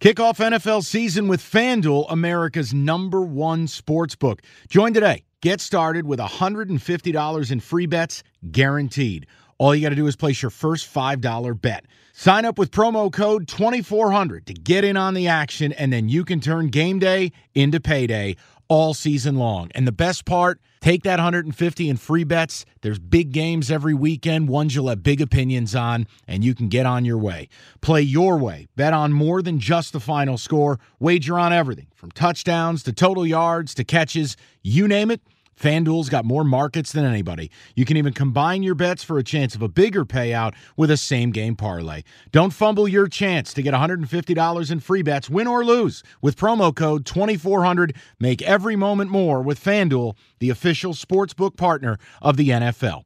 [0.00, 4.40] Kick off NFL season with FanDuel, America's number one sports book.
[4.70, 5.24] Join today.
[5.42, 9.26] Get started with $150 in free bets guaranteed.
[9.58, 11.84] All you got to do is place your first $5 bet.
[12.14, 16.24] Sign up with promo code 2400 to get in on the action, and then you
[16.24, 18.36] can turn game day into payday
[18.68, 19.70] all season long.
[19.74, 22.64] And the best part, take that 150 in free bets.
[22.82, 26.86] There's big games every weekend, ones you'll have big opinions on, and you can get
[26.86, 27.48] on your way.
[27.80, 28.68] Play your way.
[28.76, 30.78] Bet on more than just the final score.
[30.98, 35.20] Wager on everything from touchdowns to total yards to catches, you name it.
[35.60, 37.50] FanDuel's got more markets than anybody.
[37.74, 40.96] You can even combine your bets for a chance of a bigger payout with a
[40.96, 42.02] same game parlay.
[42.32, 46.74] Don't fumble your chance to get $150 in free bets, win or lose, with promo
[46.74, 47.94] code 2400.
[48.18, 53.04] Make every moment more with FanDuel, the official sportsbook partner of the NFL.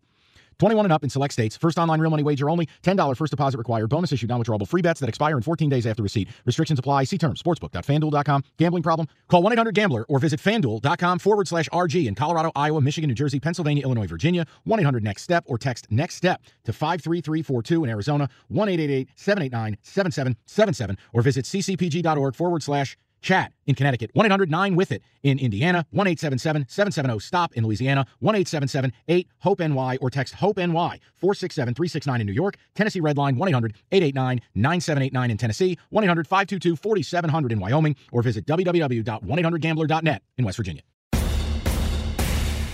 [0.58, 1.56] 21 and up in select states.
[1.56, 2.68] First online real money wager only.
[2.82, 3.88] $10 first deposit required.
[3.88, 6.28] Bonus issued non-withdrawable free bets that expire in 14 days after receipt.
[6.44, 7.04] Restrictions apply.
[7.04, 7.42] See terms.
[7.42, 8.44] Sportsbook.fanduel.com.
[8.58, 9.08] Gambling problem?
[9.28, 13.84] Call 1-800-GAMBLER or visit fanduel.com forward slash RG in Colorado, Iowa, Michigan, New Jersey, Pennsylvania,
[13.84, 14.46] Illinois, Virginia.
[14.66, 18.28] 1-800-NEXT-STEP or text NEXT STEP to 53342 in Arizona.
[18.52, 25.38] 1-888-789-7777 or visit ccpg.org forward slash Chat in Connecticut, 1 800 9 with it in
[25.38, 30.58] Indiana, 1 877 770 STOP in Louisiana, 1 877 8 HOPE NY or text HOPE
[30.58, 36.04] NY 467 369 in New York, Tennessee Redline 1 800 889 9789 in Tennessee, 1
[36.04, 40.82] 800 522 4700 in Wyoming, or visit www.1800gambler.net in West Virginia.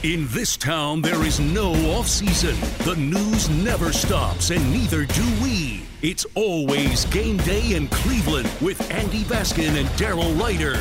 [0.03, 2.57] In this town, there is no off season.
[2.87, 5.83] The news never stops, and neither do we.
[6.01, 10.81] It's always game day in Cleveland with Andy Baskin and Daryl Ruiter.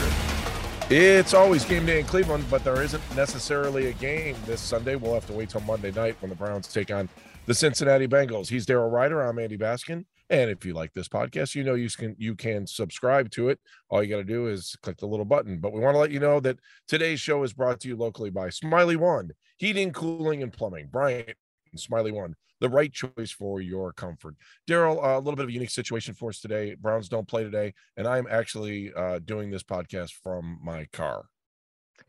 [0.90, 4.96] It's always game day in Cleveland, but there isn't necessarily a game this Sunday.
[4.96, 7.09] We'll have to wait till Monday night when the Browns take on
[7.46, 8.47] the Cincinnati Bengals.
[8.47, 9.22] He's Daryl Ruiter.
[9.22, 10.06] I'm Andy Baskin.
[10.29, 13.59] And if you like this podcast, you know you can you can subscribe to it.
[13.90, 15.59] All you got to do is click the little button.
[15.59, 18.29] But we want to let you know that today's show is brought to you locally
[18.29, 20.88] by Smylie One Heating, Cooling, and Plumbing.
[20.91, 21.35] Bryant
[21.75, 24.35] Smiley One, the right choice for your comfort.
[24.68, 26.75] Daryl, uh, a little bit of a unique situation for us today.
[26.75, 31.25] Browns don't play today, and I'm actually uh, doing this podcast from my car.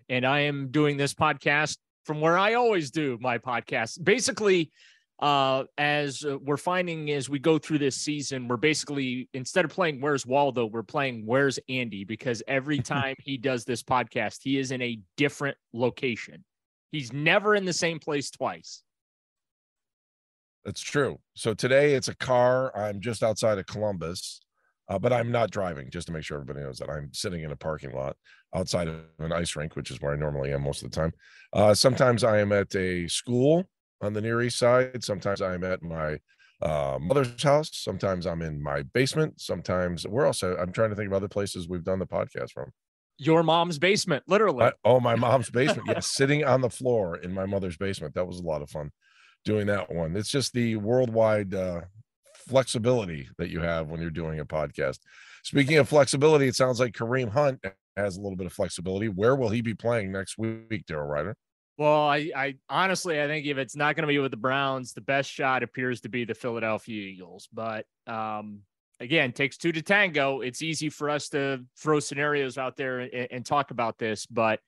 [0.08, 4.02] And I am doing this podcast from where I always do my podcast.
[4.02, 4.72] Basically,
[5.20, 9.70] uh, as uh, we're finding as we go through this season, we're basically instead of
[9.70, 14.58] playing Where's Waldo, we're playing Where's Andy because every time he does this podcast, he
[14.58, 16.44] is in a different location.
[16.90, 18.82] He's never in the same place twice.
[20.64, 21.18] That's true.
[21.34, 22.76] So today it's a car.
[22.76, 24.40] I'm just outside of Columbus,
[24.88, 25.90] uh, but I'm not driving.
[25.90, 28.16] Just to make sure everybody knows that I'm sitting in a parking lot
[28.54, 31.12] outside of an ice rink, which is where I normally am most of the time.
[31.52, 33.66] Uh, sometimes I am at a school
[34.00, 35.02] on the Near East Side.
[35.04, 36.18] Sometimes I'm at my
[36.62, 37.70] uh, mother's house.
[37.72, 39.40] Sometimes I'm in my basement.
[39.40, 40.56] Sometimes we're also.
[40.56, 42.72] I'm trying to think of other places we've done the podcast from.
[43.18, 44.64] Your mom's basement, literally.
[44.64, 45.88] I, oh, my mom's basement.
[45.88, 48.14] yes, sitting on the floor in my mother's basement.
[48.14, 48.90] That was a lot of fun
[49.44, 50.16] doing that one.
[50.16, 51.82] It's just the worldwide uh,
[52.48, 54.98] flexibility that you have when you're doing a podcast.
[55.42, 57.64] Speaking of flexibility, it sounds like Kareem Hunt
[57.96, 59.08] has a little bit of flexibility.
[59.08, 61.36] Where will he be playing next week, Daryl Ruiter?
[61.80, 64.92] Well, I, I honestly, I think if it's not going to be with the Browns,
[64.92, 67.48] the best shot appears to be the Philadelphia Eagles.
[67.50, 68.58] But um,
[69.00, 70.42] again, takes two to tango.
[70.42, 74.60] It's easy for us to throw scenarios out there and, and talk about this, but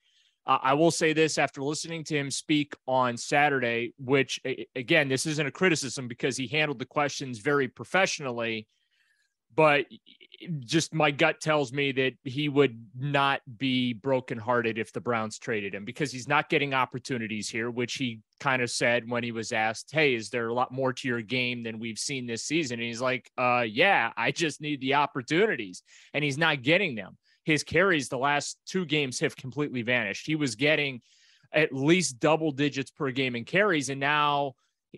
[0.46, 4.40] uh, I will say this after listening to him speak on Saturday, which
[4.74, 8.66] again, this isn't a criticism because he handled the questions very professionally,
[9.54, 9.84] but
[10.60, 15.74] just my gut tells me that he would not be brokenhearted if the Browns traded
[15.74, 19.52] him because he's not getting opportunities here, which he kind of said when he was
[19.52, 22.78] asked, Hey, is there a lot more to your game than we've seen this season?
[22.78, 25.82] And he's like, uh, yeah, I just need the opportunities.
[26.14, 27.16] And he's not getting them.
[27.44, 30.26] His carries the last two games have completely vanished.
[30.26, 31.00] He was getting
[31.52, 34.54] at least double digits per game in carries, and now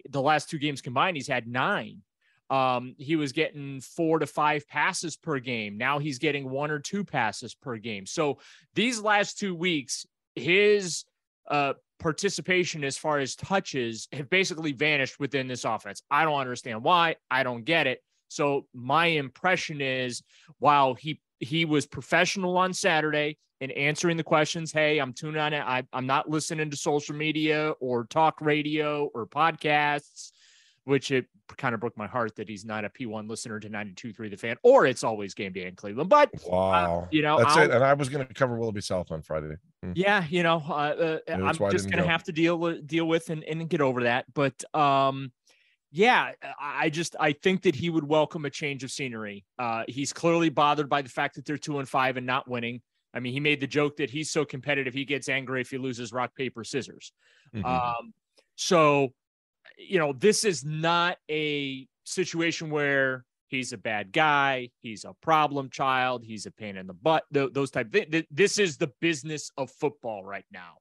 [0.09, 2.03] the last two games combined, he's had nine.
[2.51, 5.79] Um, he was getting four to five passes per game.
[5.79, 8.07] Now he's getting one or two passes per game.
[8.07, 8.39] So
[8.75, 11.05] these last two weeks, his
[11.51, 16.03] uh, participation as far as touches have basically vanished within this offense.
[16.11, 17.17] I don't understand why.
[17.31, 18.01] I don't get it.
[18.29, 20.23] So my impression is
[20.59, 24.73] while he he was professional on Saturday in answering the questions.
[24.73, 25.63] Hey, I'm tuning on it.
[25.63, 30.33] I, I'm not listening to social media or talk radio or podcasts,
[30.85, 31.27] which it
[31.57, 34.57] kind of broke my heart that he's not a P1 listener to 92.3 The Fan,
[34.63, 36.11] or it's always game day in Cleveland.
[36.11, 37.71] But wow, uh, you know, that's I'll, it.
[37.71, 39.57] And I was going to cover Willoughby South on Friday.
[39.83, 39.93] Hmm.
[39.95, 43.31] Yeah, you know, uh, uh, I'm just going to have to deal with deal with
[43.31, 44.27] and, and get over that.
[44.33, 45.33] But um,
[45.91, 49.45] yeah, I just I think that he would welcome a change of scenery.
[49.59, 52.83] Uh, he's clearly bothered by the fact that they're two and five and not winning.
[53.15, 55.79] I mean, he made the joke that he's so competitive he gets angry if he
[55.79, 57.13] loses rock paper scissors.
[57.55, 57.65] Mm-hmm.
[57.65, 58.13] Um,
[58.57, 59.13] so,
[59.79, 65.71] you know, this is not a situation where he's a bad guy, he's a problem
[65.71, 67.25] child, he's a pain in the butt.
[67.31, 67.95] those type.
[67.95, 70.75] of This is the business of football right now.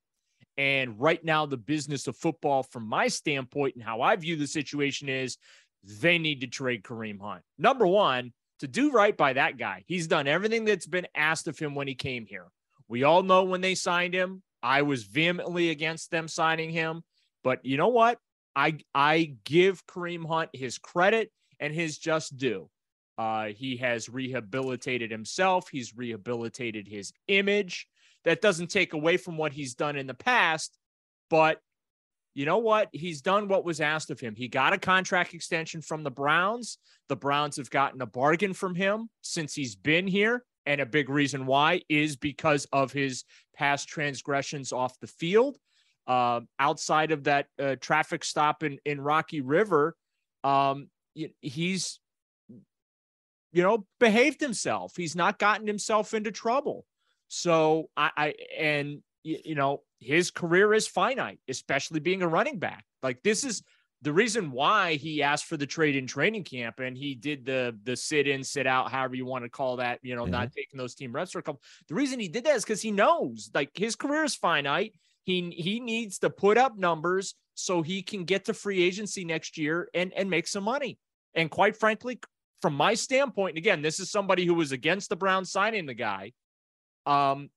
[0.58, 4.48] And right now, the business of football, from my standpoint and how I view the
[4.48, 5.38] situation, is
[5.84, 7.42] they need to trade Kareem Hunt.
[7.58, 9.84] Number one, to do right by that guy.
[9.88, 12.46] He's done everything that's been asked of him when he came here.
[12.88, 17.04] We all know when they signed him, I was vehemently against them signing him.
[17.44, 18.20] But you know what?
[18.56, 22.70] I I give Kareem Hunt his credit and his just due.
[23.18, 25.70] Uh, he has rehabilitated himself.
[25.70, 27.88] He's rehabilitated his image.
[28.26, 30.78] That doesn't take away from what he's done in the past,
[31.30, 31.60] but
[32.34, 32.90] you know what?
[32.92, 34.36] He's done what was asked of him.
[34.36, 36.80] He got a contract extension from the Browns.
[37.08, 40.44] The Browns have gotten a bargain from him since he's been here.
[40.66, 43.26] And a big reason why is because of his
[43.56, 45.58] past transgressions off the field.
[46.06, 49.96] Uh, outside of that uh, traffic stop in, in Rocky River,
[50.44, 52.00] um, he's,
[52.50, 54.94] you know, behaved himself.
[54.98, 56.86] He's not gotten himself into trouble.
[57.30, 62.86] So I, I and you know his career is finite, especially being a running back.
[63.02, 63.64] Like this is
[64.04, 67.76] the reason why he asked for the trade in training camp and he did the
[67.84, 70.32] the sit in sit out however you want to call that you know mm-hmm.
[70.32, 72.82] not taking those team reps for a couple the reason he did that is because
[72.82, 77.82] he knows like his career is finite he he needs to put up numbers so
[77.82, 80.98] he can get to free agency next year and and make some money
[81.36, 82.20] and quite frankly
[82.62, 86.32] from my standpoint again this is somebody who was against the browns signing the guy
[87.06, 87.50] um,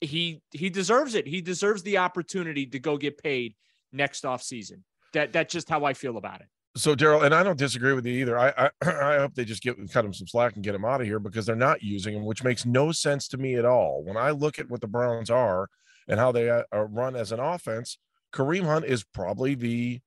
[0.00, 1.26] he he deserves it.
[1.26, 3.54] He deserves the opportunity to go get paid
[3.92, 4.84] next off season.
[5.12, 6.46] That that's just how I feel about it.
[6.76, 8.38] So Daryl, and I don't disagree with you either.
[8.38, 11.00] I, I I hope they just get cut him some slack and get him out
[11.00, 14.02] of here because they're not using him, which makes no sense to me at all.
[14.04, 15.68] When I look at what the Browns are
[16.08, 17.98] and how they uh, are run as an offense,
[18.32, 20.00] Kareem Hunt is probably the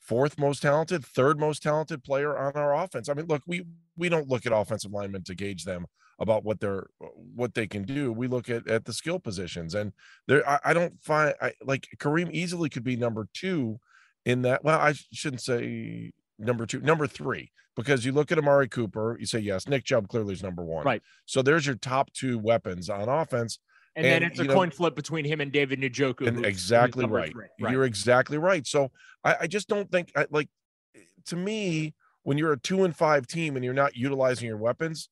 [0.00, 3.08] fourth most talented, third most talented player on our offense.
[3.08, 3.64] I mean, look, we
[3.96, 5.86] we don't look at offensive linemen to gauge them
[6.18, 6.86] about what they're
[7.34, 8.12] what they can do.
[8.12, 9.92] We look at at the skill positions, and
[10.28, 13.80] there I, I don't find I like Kareem easily could be number two
[14.24, 14.64] in that.
[14.64, 19.26] Well, I shouldn't say number two, number three, because you look at Amari Cooper, you
[19.26, 20.84] say yes, Nick Chubb clearly is number one.
[20.84, 21.02] Right.
[21.26, 23.58] So there's your top two weapons on offense.
[23.96, 26.26] And, and then it's a know, coin flip between him and David Njoku.
[26.26, 27.34] And exactly right.
[27.34, 27.72] right.
[27.72, 28.66] You're exactly right.
[28.66, 28.90] So
[29.24, 30.50] I, I just don't think I, like
[31.26, 35.08] to me, when you're a two and five team and you're not utilizing your weapons,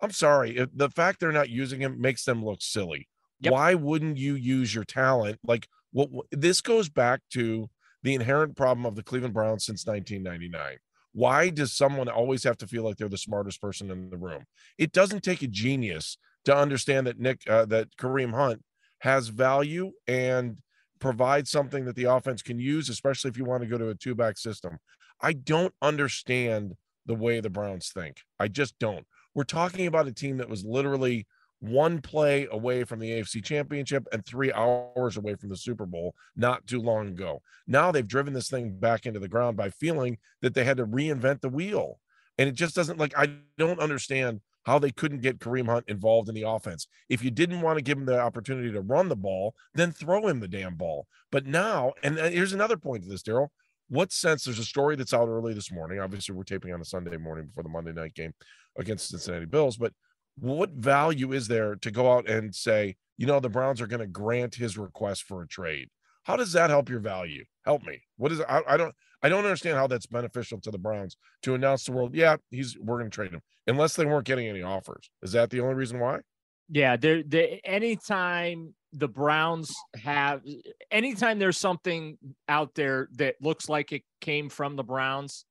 [0.00, 0.66] I'm sorry.
[0.72, 3.08] The fact they're not using him makes them look silly.
[3.40, 3.52] Yep.
[3.52, 5.40] Why wouldn't you use your talent?
[5.44, 7.68] Like what this goes back to
[8.02, 10.78] the inherent problem of the Cleveland Browns since 1999.
[11.12, 14.44] Why does someone always have to feel like they're the smartest person in the room?
[14.78, 18.62] It doesn't take a genius to understand that Nick uh, that Kareem Hunt
[19.00, 20.58] has value and
[21.00, 23.94] provides something that the offense can use, especially if you want to go to a
[23.94, 24.78] two back system.
[25.20, 26.74] I don't understand
[27.06, 28.18] the way the Browns think.
[28.38, 29.06] I just don't.
[29.34, 31.26] We're talking about a team that was literally
[31.62, 36.14] one play away from the AFC championship and three hours away from the Super Bowl
[36.36, 37.40] not too long ago.
[37.68, 40.86] Now they've driven this thing back into the ground by feeling that they had to
[40.86, 42.00] reinvent the wheel.
[42.36, 46.28] And it just doesn't like, I don't understand how they couldn't get Kareem Hunt involved
[46.28, 46.86] in the offense.
[47.08, 50.28] If you didn't want to give him the opportunity to run the ball, then throw
[50.28, 51.06] him the damn ball.
[51.30, 53.48] But now, and uh, here's another point to this, Daryl.
[53.88, 54.44] What sense?
[54.44, 55.98] There's a story that's out early this morning.
[55.98, 58.32] Obviously, we're taping on a Sunday morning before the Monday night game.
[58.78, 59.76] against Cincinnati Bills.
[59.76, 59.92] But
[60.38, 64.00] what value is there to go out and say, you know, the Browns are going
[64.00, 65.88] to grant his request for a trade?
[66.24, 67.44] How does that help your value?
[67.64, 68.02] Help me.
[68.16, 68.40] What is?
[68.40, 71.92] I, I don't I don't understand how that's beneficial to the Browns to announce the
[71.92, 75.10] world, yeah, he's we're going to trade him, unless they weren't getting any offers.
[75.22, 76.20] Is that the only reason why?
[76.68, 77.22] Yeah, there.
[77.64, 80.42] Anytime the Browns have,
[80.90, 85.44] anytime there's something out there that looks like it came from the Browns,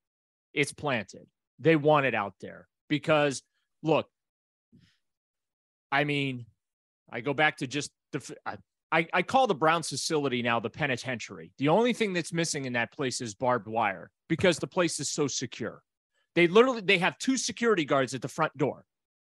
[0.53, 1.27] it's planted.
[1.59, 3.43] They want it out there because
[3.83, 4.07] look,
[5.91, 6.45] I mean,
[7.09, 8.35] I go back to just the.
[8.45, 8.57] I,
[8.91, 11.51] I call the Browns facility now the penitentiary.
[11.57, 15.09] The only thing that's missing in that place is barbed wire because the place is
[15.09, 15.81] so secure.
[16.35, 18.85] They literally they have two security guards at the front door,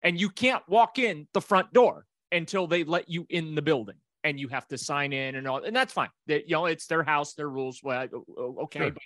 [0.03, 3.95] and you can't walk in the front door until they let you in the building,
[4.23, 5.63] and you have to sign in and all.
[5.63, 6.09] And that's fine.
[6.27, 7.81] That you know it's their house, their rules.
[7.83, 8.07] Well,
[8.37, 8.91] oh, okay, sure.
[8.91, 9.03] but,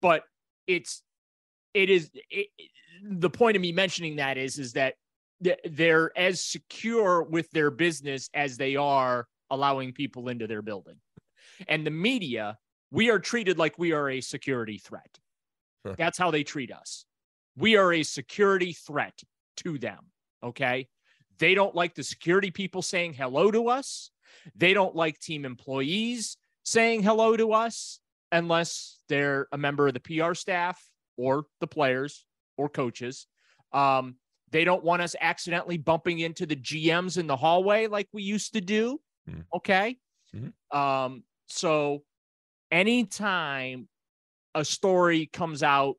[0.00, 0.22] but
[0.66, 1.02] it's
[1.74, 2.48] it is it,
[3.02, 4.94] the point of me mentioning that is is that
[5.64, 10.96] they're as secure with their business as they are allowing people into their building.
[11.68, 12.58] And the media,
[12.90, 15.18] we are treated like we are a security threat.
[15.96, 17.04] That's how they treat us.
[17.56, 19.20] We are a security threat
[19.58, 19.98] to them.
[20.42, 20.88] Okay.
[21.38, 24.10] They don't like the security people saying hello to us.
[24.56, 30.00] They don't like team employees saying hello to us unless they're a member of the
[30.00, 30.80] PR staff
[31.16, 32.24] or the players
[32.56, 33.26] or coaches.
[33.72, 34.16] Um,
[34.50, 38.52] they don't want us accidentally bumping into the GMs in the hallway like we used
[38.52, 39.00] to do.
[39.28, 39.44] Mm.
[39.54, 39.98] Okay.
[40.34, 40.78] Mm-hmm.
[40.78, 42.02] Um, so
[42.70, 43.88] anytime
[44.54, 45.96] a story comes out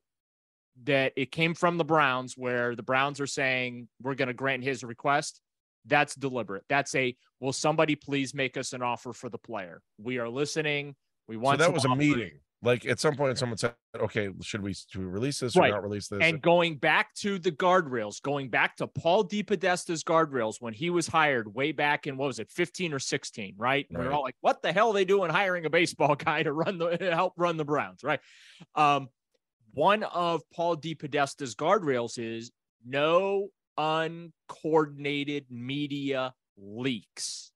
[0.84, 4.64] that it came from the Browns, where the Browns are saying we're going to grant
[4.64, 5.40] his request,
[5.86, 6.64] that's deliberate.
[6.68, 9.80] That's a will somebody please make us an offer for the player?
[9.98, 10.94] We are listening.
[11.28, 11.60] We want.
[11.60, 12.32] So that was a meeting.
[12.64, 15.70] Like at some point, someone said, "Okay, should we should we release this right.
[15.70, 20.02] or not release this?" And going back to the guardrails, going back to Paul DePodesta's
[20.02, 23.86] guardrails when he was hired way back in what was it, fifteen or sixteen, right?
[23.90, 24.00] right.
[24.00, 26.52] We are all like, "What the hell are they doing hiring a baseball guy to
[26.52, 28.20] run the help run the Browns?" Right?
[28.74, 29.08] Um,
[29.74, 32.50] one of Paul DePodesta's guardrails is
[32.86, 37.52] no uncoordinated media leaks.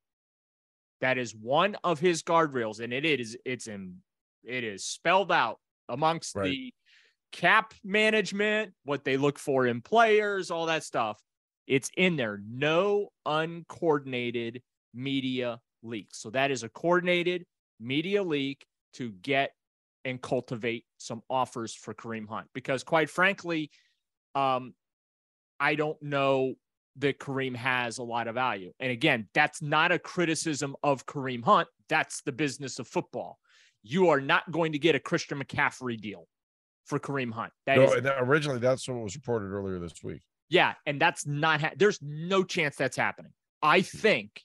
[1.00, 4.02] That is one of his guardrails, and it is it's in
[4.44, 6.50] it is spelled out amongst right.
[6.50, 6.72] the
[7.32, 11.20] cap management, what they look for in players, all that stuff.
[11.66, 12.40] It's in there.
[12.48, 14.62] No uncoordinated
[14.94, 16.18] media leaks.
[16.18, 17.44] So that is a coordinated
[17.78, 18.64] media leak
[18.94, 19.52] to get
[20.04, 22.48] and cultivate some offers for Kareem Hunt.
[22.54, 23.70] Because quite frankly,
[24.34, 24.72] um,
[25.60, 26.54] I don't know
[26.96, 28.72] that Kareem has a lot of value.
[28.80, 31.68] And again, that's not a criticism of Kareem Hunt.
[31.88, 33.38] That's the business of football
[33.82, 36.26] you are not going to get a Christian McCaffrey deal
[36.86, 37.52] for Kareem Hunt.
[37.66, 40.22] That no, is, originally that's what was reported earlier this week.
[40.48, 41.60] Yeah, and that's not.
[41.60, 43.32] Ha- There's no chance that's happening.
[43.62, 43.98] I hmm.
[43.98, 44.42] think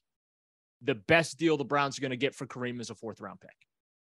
[0.82, 3.40] the best deal the Browns are going to get for Kareem is a fourth round
[3.40, 3.52] pick.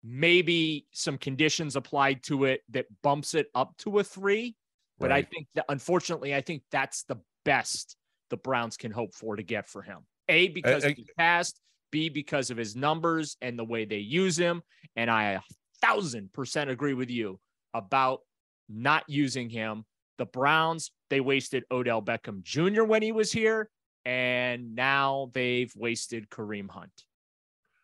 [0.03, 4.55] Maybe some conditions applied to it that bumps it up to a three.
[5.00, 5.25] But right.
[5.25, 7.95] I think that unfortunately, I think that's the best
[8.29, 10.00] the Browns can hope for to get for him.
[10.29, 11.59] A because I, I, he passed,
[11.91, 14.62] B, because of his numbers and the way they use him.
[14.95, 15.41] And I a
[15.81, 17.39] thousand percent agree with you
[17.74, 18.21] about
[18.69, 19.86] not using him.
[20.17, 22.83] The Browns, they wasted Odell Beckham Jr.
[22.83, 23.69] when he was here,
[24.05, 26.91] and now they've wasted Kareem Hunt.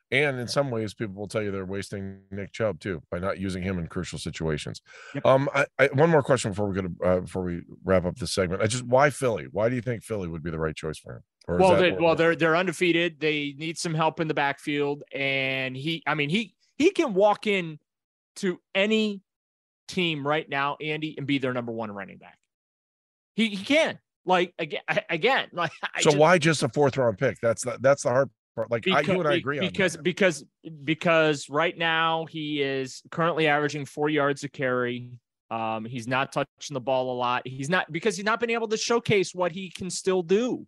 [0.09, 3.39] And in some ways, people will tell you they're wasting Nick Chubb too by not
[3.39, 4.81] using him in crucial situations.
[5.13, 5.25] Yep.
[5.25, 8.15] Um, I, I, one more question before we go to uh, before we wrap up
[8.15, 8.61] this segment.
[8.61, 9.47] I just why Philly?
[9.51, 11.23] Why do you think Philly would be the right choice for him?
[11.47, 13.19] Well, they, well, they're they're undefeated.
[13.19, 17.47] They need some help in the backfield, and he, I mean, he he can walk
[17.47, 17.79] in
[18.37, 19.21] to any
[19.87, 22.37] team right now, Andy, and be their number one running back.
[23.35, 23.99] He he can.
[24.25, 27.39] Like again, again, like I so just, why just a fourth round pick?
[27.41, 28.69] That's the that's the hard part.
[28.69, 30.43] Like because, I, you and I agree because because
[30.83, 35.17] because right now he is currently averaging four yards a carry.
[35.49, 37.47] Um, he's not touching the ball a lot.
[37.47, 40.67] He's not because he's not been able to showcase what he can still do.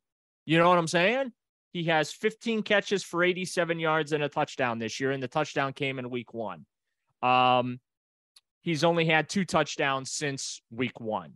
[0.49, 1.31] You know what I'm saying?
[1.73, 5.73] He has 15 catches for 87 yards and a touchdown this year, and the touchdown
[5.73, 6.65] came in week one.
[7.21, 7.79] Um,
[8.61, 11.33] he's only had two touchdowns since week one.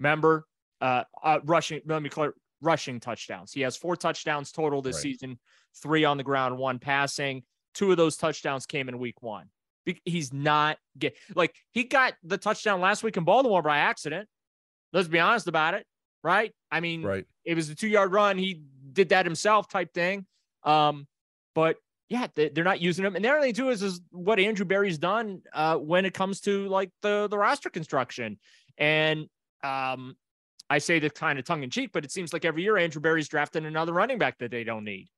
[0.00, 0.48] Remember,
[0.80, 1.80] uh, uh rushing.
[1.86, 3.52] Let me clear rushing touchdowns.
[3.52, 5.02] He has four touchdowns total this right.
[5.02, 5.38] season,
[5.80, 7.44] three on the ground, one passing.
[7.72, 9.46] Two of those touchdowns came in week one.
[10.04, 14.28] He's not get like he got the touchdown last week in Baltimore by accident.
[14.92, 15.86] Let's be honest about it
[16.26, 16.52] right?
[16.72, 17.24] I mean, right.
[17.46, 18.36] It was a two yard run.
[18.36, 18.62] He
[18.92, 20.26] did that himself type thing.
[20.64, 21.06] Um,
[21.54, 21.76] but
[22.08, 23.16] yeah, they, are not using him.
[23.16, 26.40] And the other thing too is, is what Andrew Berry's done uh, when it comes
[26.42, 28.38] to like the, the roster construction.
[28.76, 29.28] And
[29.62, 30.16] um,
[30.68, 33.00] I say this kind of tongue in cheek, but it seems like every year Andrew
[33.00, 35.08] Berry's drafting another running back that they don't need.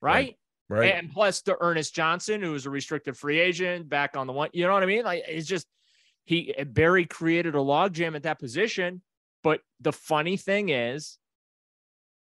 [0.00, 0.36] Right.
[0.70, 0.94] Right.
[0.94, 4.50] And plus the Ernest Johnson, who was a restricted free agent back on the one,
[4.52, 5.02] you know what I mean?
[5.02, 5.66] Like it's just
[6.24, 9.00] he Berry created a logjam at that position.
[9.42, 11.16] But the funny thing is,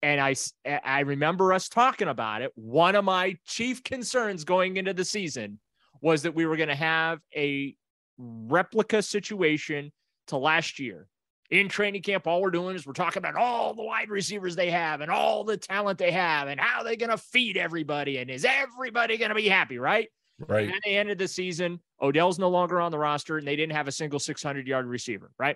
[0.03, 0.35] and I
[0.83, 2.51] I remember us talking about it.
[2.55, 5.59] One of my chief concerns going into the season
[6.01, 7.75] was that we were going to have a
[8.17, 9.91] replica situation
[10.27, 11.07] to last year.
[11.49, 14.71] In training camp, all we're doing is we're talking about all the wide receivers they
[14.71, 18.29] have and all the talent they have and how they're going to feed everybody and
[18.29, 20.09] is everybody going to be happy, right?
[20.47, 20.65] right.
[20.65, 21.79] And at the end of the season.
[22.01, 25.31] Odell's no longer on the roster, and they didn't have a single 600 yard receiver,
[25.39, 25.55] right?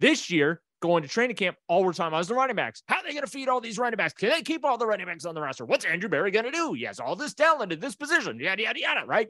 [0.00, 2.82] This year, going to training camp, all we're talking about is the running backs.
[2.88, 4.12] How are they going to feed all these running backs?
[4.12, 5.64] Can they keep all the running backs on the roster?
[5.64, 6.74] What's Andrew Berry going to do?
[6.74, 9.28] He has all this talent in this position, yada, yada, yada, right?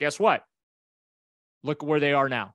[0.00, 0.42] Guess what?
[1.62, 2.54] Look where they are now.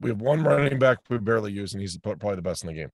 [0.00, 2.74] We have one running back we barely use, and he's probably the best in the
[2.74, 2.90] game.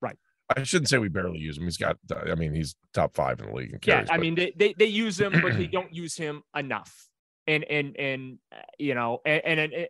[0.00, 0.16] Right.
[0.54, 1.64] I shouldn't say we barely use him.
[1.64, 4.00] He's got, I mean, he's top five in the league in Yeah.
[4.00, 7.08] I but- mean they, they they use him, but they don't use him enough.
[7.48, 9.86] And and and uh, you know, and and and,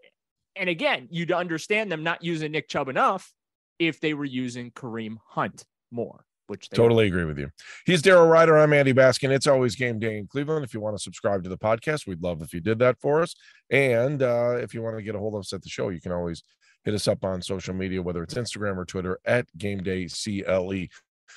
[0.57, 3.33] and again, you'd understand them not using Nick Chubb enough
[3.79, 7.51] if they were using Kareem Hunt more, which they Totally agree with you.
[7.85, 8.59] He's Daryl Ruiter.
[8.59, 9.31] I'm Andy Baskin.
[9.31, 10.65] It's always game day in Cleveland.
[10.65, 13.23] If you want to subscribe to the podcast, we'd love if you did that for
[13.23, 13.35] us.
[13.71, 16.01] And uh, if you want to get a hold of us at the show, you
[16.01, 16.43] can always
[16.85, 20.87] hit us up on social media, whether it's Instagram or Twitter at Game Day CLE.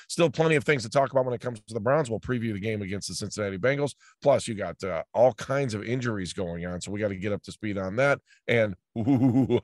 [0.08, 2.08] Still plenty of things to talk about when it comes to the Browns.
[2.08, 3.94] We'll preview the game against the Cincinnati Bengals.
[4.22, 7.32] Plus, you got uh, all kinds of injuries going on, so we got to get
[7.32, 8.20] up to speed on that.
[8.46, 9.58] And ooh,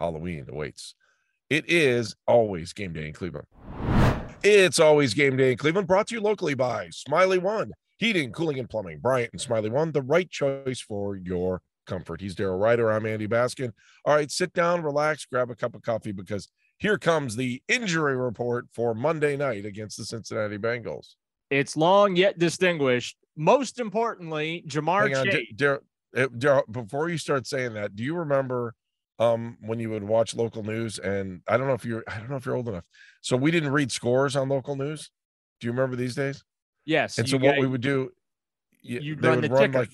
[0.00, 0.94] Halloween awaits.
[1.52, 3.46] It is always game day in Cleveland.
[4.42, 8.58] It's always game day in Cleveland, brought to you locally by Smylie One, heating, cooling,
[8.58, 9.00] and plumbing.
[9.00, 12.22] Bryant and Smylie One, the right choice for your comfort.
[12.22, 12.90] He's Daryl Ruiter.
[12.90, 13.70] I'm Andy Baskin.
[14.06, 18.16] All right, sit down, relax, grab a cup of coffee because here comes the injury
[18.16, 21.16] report for Monday night against the Cincinnati Bengals.
[21.50, 23.18] it's long yet distinguished.
[23.36, 25.34] Most importantly, Ja'Marr Hang on, Chase.
[25.50, 25.82] D- Dar-
[26.16, 28.74] uh, Daryl, before you start saying that, do you remember
[29.18, 30.98] um when you would watch local news?
[30.98, 32.84] And I don't know if you're I don't know if you're old enough.
[33.20, 35.10] So we didn't read scores on local news.
[35.60, 36.44] Do you remember these days?
[36.84, 38.10] yes, And you so what we would do,
[38.98, 39.78] You'd they run would the run ticker.
[39.78, 39.90] like,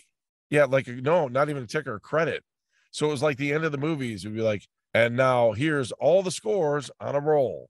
[0.50, 2.44] yeah, like no, not even a ticker, credit.
[2.90, 4.24] So it was like the end of the movies.
[4.24, 7.68] It'd be like, and now here's all the scores on a roll,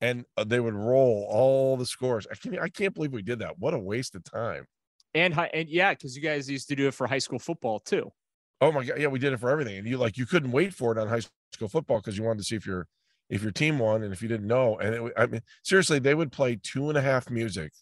[0.00, 2.26] and uh, they would roll all the scores.
[2.30, 3.58] I can't, I can't believe we did that.
[3.58, 4.66] What a waste of time.
[5.14, 7.80] and hi- and yeah, because you guys used to do it for high school football
[7.80, 8.10] too.
[8.60, 10.74] Oh my god, yeah, we did it for everything, and you like you couldn't wait
[10.74, 12.86] for it on high school football because you wanted to see if your
[13.28, 16.14] if your team won, and if you didn't know, and it, I mean seriously, they
[16.14, 17.72] would play two and a half music,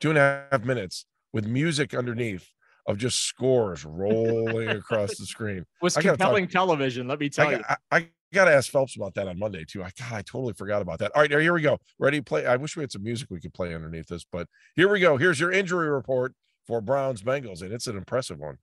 [0.00, 2.48] two and a half minutes with music underneath
[2.86, 5.64] of just scores rolling across the screen.
[5.82, 7.08] Was gotta talk- compelling television.
[7.08, 7.62] Let me tell I, you.
[7.68, 9.82] I, I got to ask Phelps about that on Monday too.
[9.82, 11.12] I, God, I totally forgot about that.
[11.14, 11.78] All right, here we go.
[11.98, 12.46] Ready play?
[12.46, 15.16] I wish we had some music we could play underneath this, but here we go.
[15.16, 16.34] Here's your injury report
[16.66, 18.58] for Browns Bengals, and it's an impressive one.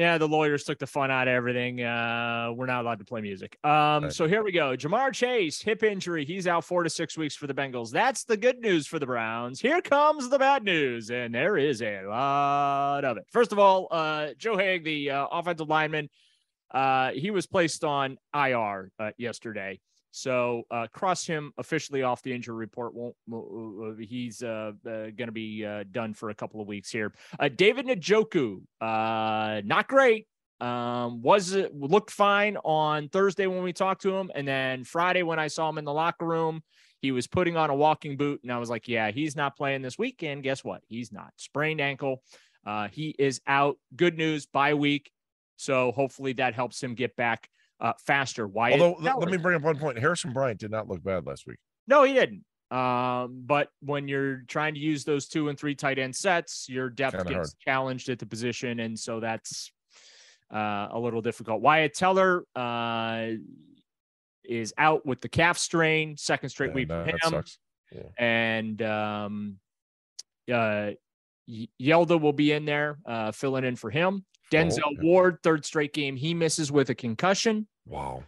[0.00, 1.82] Yeah, the lawyers took the fun out of everything.
[1.82, 3.58] Uh, we're not allowed to play music.
[3.62, 4.12] Um, Right.
[4.14, 4.74] so here we go.
[4.74, 6.24] Ja'Marr Chase, hip injury.
[6.24, 7.90] He's out four to six weeks for the Bengals.
[7.90, 9.60] That's the good news for the Browns.
[9.60, 13.26] Here comes the bad news, and there is a lot of it.
[13.30, 16.08] First of all, uh, Joe Haeg, the uh, offensive lineman,
[16.70, 19.80] uh, he was placed on IR uh, yesterday.
[20.12, 22.94] So uh, cross him officially off the injury report.
[22.94, 26.90] Won't uh, he's uh, uh, going to be uh, done for a couple of weeks
[26.90, 27.12] here.
[27.38, 30.26] Uh, David Njoku, uh, not great.
[30.60, 35.38] Um, was looked fine on Thursday when we talked to him, and then Friday when
[35.38, 36.62] I saw him in the locker room,
[37.00, 39.80] he was putting on a walking boot, and I was like, "Yeah, he's not playing
[39.80, 40.82] this weekend." Guess what?
[40.86, 42.22] He's not sprained ankle.
[42.66, 43.78] Uh, he is out.
[43.96, 45.10] Good news, bye week.
[45.56, 47.48] So hopefully that helps him get back
[47.80, 48.46] uh, faster.
[48.46, 49.98] Wyatt Although, let- me bring up one point.
[49.98, 51.58] Harrison Bryant did not look bad last week.
[51.86, 52.44] no, he didn't.
[52.70, 56.88] Um, but when you're trying to use those two and three tight end sets, your
[56.88, 59.72] depth Kinda gets challenged at the position, and so that's
[60.54, 61.62] uh, a little difficult.
[61.62, 63.30] Wyatt Teller uh,
[64.44, 67.58] is out with the calf strain, second straight Yeah, week for that, him, sucks.
[68.18, 69.56] and um,
[70.52, 70.90] uh,
[71.80, 74.24] Hjalte will be in there uh, filling in for him.
[74.52, 74.98] Denzel Oh, okay.
[75.02, 78.22] Ward, third straight game, he misses with a concussion Wow.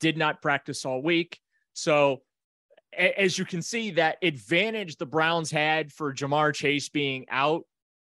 [0.00, 1.38] did not practice all week.
[1.74, 2.22] So,
[2.96, 7.64] as you can see, that advantage the Browns had for Ja'Marr Chase being out,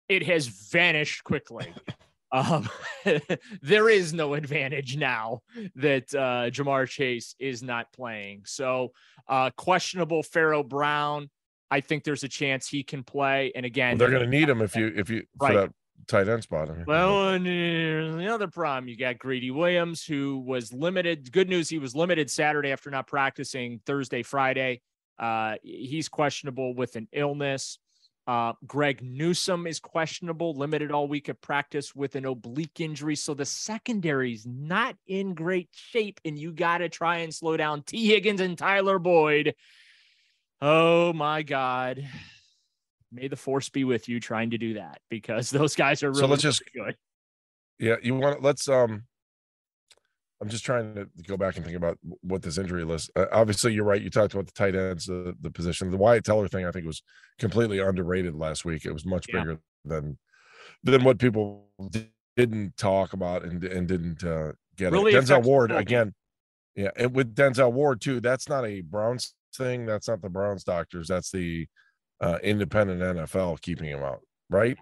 [0.07, 1.71] it has vanished quickly.
[2.31, 2.67] um,
[3.61, 5.41] there is no advantage now
[5.75, 8.41] that uh, Ja'Marr Chase is not playing.
[8.45, 8.91] So,
[9.27, 11.29] uh, questionable Pharaoh Brown.
[11.71, 13.51] I think there's a chance he can play.
[13.53, 15.55] And Well, again, they're going to need him if you if you for Right.
[15.55, 15.71] that
[16.07, 16.69] tight end spot.
[16.87, 21.31] Well, and uh, the other problem, you got Greedy Williams, who was limited.
[21.31, 24.81] Good news, he was limited Saturday after not practicing Thursday, Friday.
[25.17, 27.79] Uh, he's questionable with an illness.
[28.27, 33.15] Uh, Greg Newsome is questionable, limited all week at practice with an oblique injury.
[33.15, 37.81] So the secondary's not in great shape, and you got to try and slow down
[37.81, 39.55] Tee Higgins and Tyler Boyd.
[40.61, 42.07] Oh my God.
[43.11, 46.19] May the force be with you trying to do that because those guys are really,
[46.21, 46.95] So let's just- good.
[47.79, 49.03] Yeah, you want let's um
[50.41, 53.11] I'm just trying to go back and think about what this injury list.
[53.15, 54.01] Uh, obviously, you're right.
[54.01, 55.91] You talked about the tight ends, the, the position.
[55.91, 57.01] The Wyatt Teller thing, I think, was
[57.39, 58.85] completely underrated last week.
[58.85, 59.39] It was much Yeah.
[59.39, 60.17] bigger than
[60.83, 61.67] than what people
[62.37, 64.91] didn't talk about and and didn't uh, get.
[64.93, 65.23] Really it.
[65.23, 66.13] Denzel Ward again.
[66.75, 68.21] Yeah, and with Denzel Ward too.
[68.21, 69.85] That's not a Browns thing.
[69.85, 71.07] That's not the Browns doctors.
[71.09, 71.67] That's the
[72.21, 74.21] uh, independent NFL keeping him out.
[74.49, 74.77] Right.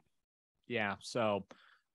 [0.67, 0.95] Yeah.
[1.01, 1.45] So,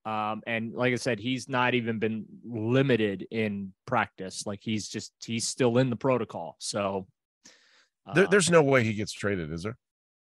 [0.04, 4.46] um, and like I said, he's not even been limited in practice.
[4.46, 6.56] Like he's just he's still in the protocol.
[6.58, 7.06] So,
[8.14, 9.76] There, uh, there's no way he gets traded, is there?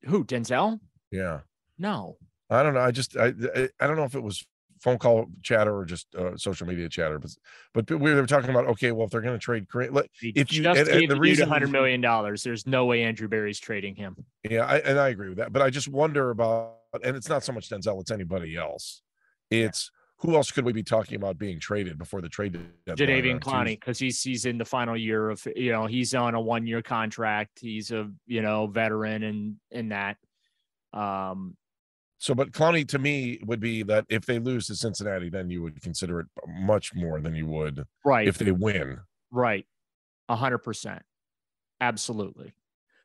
[0.05, 0.79] who Denzel?
[1.11, 1.41] Yeah.
[1.79, 2.17] No.
[2.49, 2.81] I don't know.
[2.81, 3.33] I just I,
[3.81, 4.47] I don't know if it was
[4.81, 8.67] phone call chatter or just uh, social media chatter, but but we were talking about
[8.67, 11.11] okay, well if they're going to trade, Kareem, let- He If you- just and- and
[11.11, 12.43] the reason- hundred million dollars.
[12.43, 14.17] There's no way Andrew Berry's trading him.
[14.49, 15.53] yeah, I, and I agree with that.
[15.53, 19.03] But I just wonder about, and it's not so much Denzel, it's anybody else.
[19.51, 22.53] It's who else could we be talking about being traded before the trade
[22.87, 22.97] deadline?
[22.97, 26.41] Jadeveon Clowney, because he's he's in the final year of you know he's on a
[26.41, 27.59] one year contract.
[27.61, 30.17] He's a you know veteran and in that.
[30.95, 31.57] Um,
[32.19, 35.63] So, but Clowney to me would be that if they lose to Cincinnati, then you
[35.63, 38.27] would consider it much more than you would right.
[38.27, 39.01] if they win.
[39.31, 39.67] Right.
[40.29, 41.03] A hundred percent.
[41.81, 42.55] Absolutely.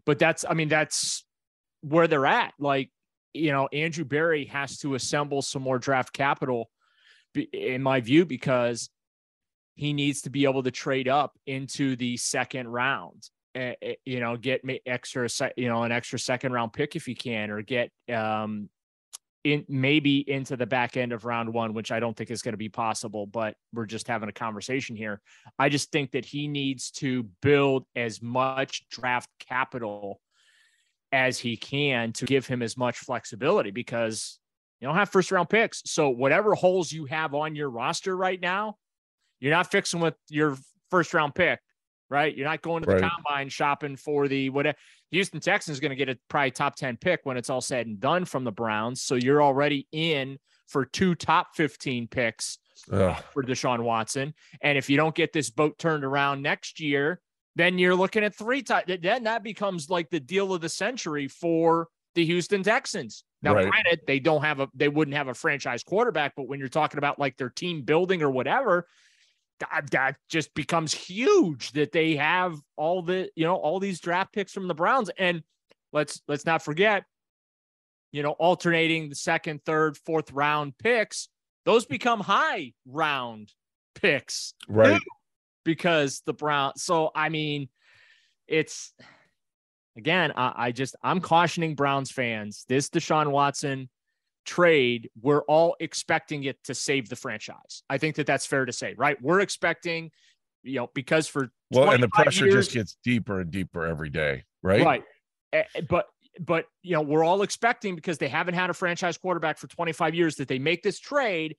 [0.05, 1.25] But that's, I mean, that's
[1.81, 2.53] where they're at.
[2.57, 2.89] Like,
[3.33, 6.69] you know, Andrew Berry has to assemble some more draft capital,
[7.53, 8.89] in my view, because
[9.75, 13.29] he needs to be able to trade up into the second round.
[13.55, 13.73] eh,
[14.05, 17.61] you know, get extra, you know, an extra second round pick if he can, or
[17.61, 18.69] get um,
[19.43, 22.53] in maybe into the back end of round one, which I don't think is going
[22.53, 23.25] to be possible.
[23.25, 25.21] But we're just having a conversation here.
[25.57, 30.21] I just think that he needs to build as much draft capital
[31.11, 34.39] as he can to give him as much flexibility because
[34.79, 35.81] you don't have first round picks.
[35.85, 38.75] So whatever holes you have on your roster right now,
[39.39, 40.57] you're not fixing with your
[40.89, 41.59] first round pick,
[42.11, 42.35] right?
[42.35, 43.11] You're not going to the Right.
[43.15, 44.77] combine shopping for the whatever.
[45.11, 47.99] Houston Texans going to get a probably top 10 pick when it's all said and
[47.99, 49.01] done from the Browns.
[49.01, 52.59] So you're already in for two top 15 picks
[52.91, 53.23] Ugh.
[53.33, 54.33] for Deshaun Watson.
[54.61, 57.21] And if you don't get this boat turned around next year,
[57.55, 58.85] then you're looking at three times.
[59.01, 63.23] Then that becomes like the deal of the century for the Houston Texans.
[63.41, 63.69] Now, Right.
[63.69, 66.97] granted, they don't have a, they wouldn't have a franchise quarterback, but when you're talking
[66.97, 68.87] about like their team building or whatever,
[69.91, 74.51] that just becomes huge that they have all the, you know, all these draft picks
[74.51, 75.09] from the Browns.
[75.17, 75.43] And
[75.93, 77.03] let's, let's not forget,
[78.11, 81.29] you know, alternating the second, third, fourth round picks,
[81.65, 83.51] those become high round
[83.95, 84.99] picks Right.
[85.63, 86.73] because the Brown.
[86.77, 87.69] So I mean,
[88.47, 88.93] it's
[89.97, 92.65] again, I, I just I'm cautioning Browns fans.
[92.67, 93.89] This Deshaun Watson
[94.45, 97.83] trade, we're all expecting it to save the franchise.
[97.89, 99.21] I think that that's fair to say, right?
[99.21, 100.11] We're expecting,
[100.63, 104.09] you know, because for Well, and the pressure years- just gets deeper and deeper every
[104.09, 104.43] day.
[104.63, 104.83] Right.
[104.83, 105.03] Right.
[105.89, 106.07] But
[106.39, 110.15] but you know, we're all expecting because they haven't had a franchise quarterback for 25
[110.15, 111.57] years that they make this trade.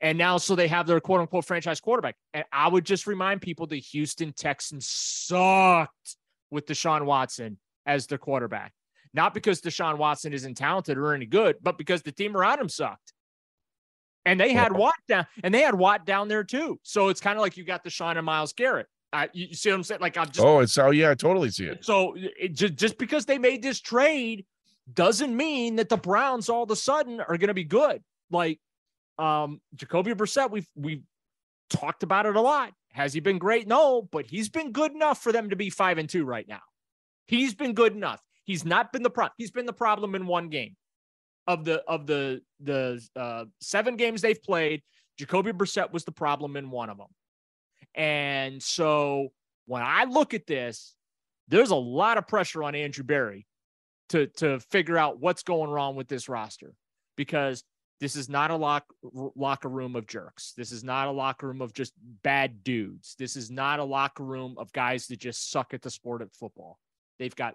[0.00, 2.16] And now so they have their quote unquote franchise quarterback.
[2.32, 6.16] And I would just remind people the Houston Texans sucked
[6.50, 8.72] with Deshaun Watson as their quarterback.
[9.14, 12.68] Not because Deshaun Watson isn't talented or any good, but because the team around him
[12.68, 13.12] sucked.
[14.26, 16.80] And they had Watt down, and they had Watt down there too.
[16.82, 18.86] So it's kind of like you got Deshaun and Myles Garrett.
[19.12, 20.00] I, you you see what I'm saying?
[20.00, 21.84] Like I'm just Oh, it's oh yeah, I totally see it.
[21.84, 24.44] so it, just, just because they made this trade
[24.92, 28.02] doesn't mean that the Browns all of a sudden are going to be good.
[28.30, 28.58] Like
[29.18, 31.02] um Jacoby Brissett, we've we've
[31.70, 32.72] talked about it a lot.
[32.92, 33.68] Has he been great?
[33.68, 36.62] No, but he's been good enough for them to be five and two right now.
[37.26, 38.20] He's been good enough.
[38.44, 39.34] He's not been the problem.
[39.38, 40.76] He's been the problem in one game
[41.46, 44.82] of the of the the uh, seven games they've played.
[45.18, 47.08] Jacoby Brissett was the problem in one of them.
[47.94, 49.28] And so
[49.66, 50.96] when I look at this,
[51.48, 53.46] there's a lot of pressure on Andrew Berry
[54.10, 56.74] to to figure out what's going wrong with this roster
[57.16, 57.64] because
[58.00, 58.84] this is not a lock,
[59.34, 60.52] locker room of jerks.
[60.56, 63.14] This is not a locker room of just bad dudes.
[63.18, 66.32] This is not a locker room of guys that just suck at the sport of
[66.32, 66.78] football.
[67.18, 67.54] They've got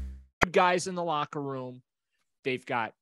[0.43, 1.81] Good guys in the locker room.
[2.43, 2.93] They've got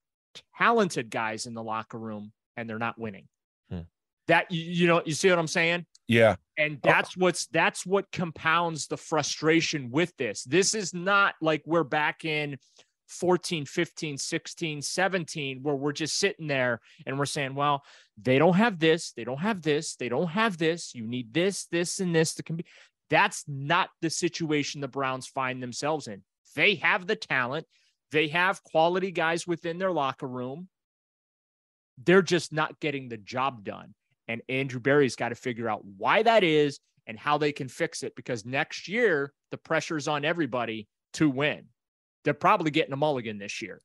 [0.58, 3.28] talented guys in the locker room, and they're not winning.
[3.70, 3.82] Hmm.
[4.28, 5.86] That you, you know, you see what I'm saying?
[6.08, 6.36] Yeah.
[6.58, 10.44] And that's what's that's what compounds the frustration with this.
[10.44, 12.58] This is not like we're back in
[13.08, 17.84] 14, 15, 16, 17, where we're just sitting there and we're saying, well,
[18.22, 20.94] they don't have this, they don't have this, they don't have this.
[20.94, 22.68] You need this, this, and this to compete.
[23.10, 26.22] That's not the situation the Browns find themselves in.
[26.56, 27.66] They have the talent,
[28.12, 30.68] they have quality guys within their locker room.
[32.04, 33.94] They're just not getting the job done.
[34.28, 38.04] And Andrew Berry's got to figure out why that is and how they can fix
[38.04, 41.66] it because next year the pressure's on everybody to win.
[42.24, 43.82] They're probably getting a mulligan this year.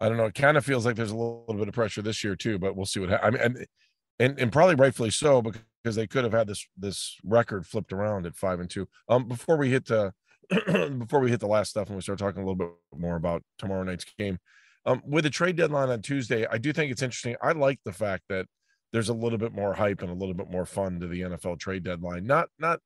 [0.00, 0.24] I don't know.
[0.24, 2.58] It kind of feels like there's a little, little bit of pressure this year too,
[2.58, 3.26] but we'll see what happens.
[3.26, 3.66] I mean, and,
[4.18, 8.26] and and probably rightfully so because they could have had this this record flipped around
[8.26, 8.88] at five and two.
[9.08, 10.12] Um, before we hit the
[10.98, 13.42] before we hit the last stuff and we start talking a little bit more about
[13.58, 14.38] tomorrow night's game,
[14.86, 17.36] um, with the trade deadline on Tuesday, I do think it's interesting.
[17.42, 18.46] I like the fact that
[18.92, 21.58] there's a little bit more hype and a little bit more fun to the NFL
[21.58, 22.26] trade deadline.
[22.26, 22.80] Not not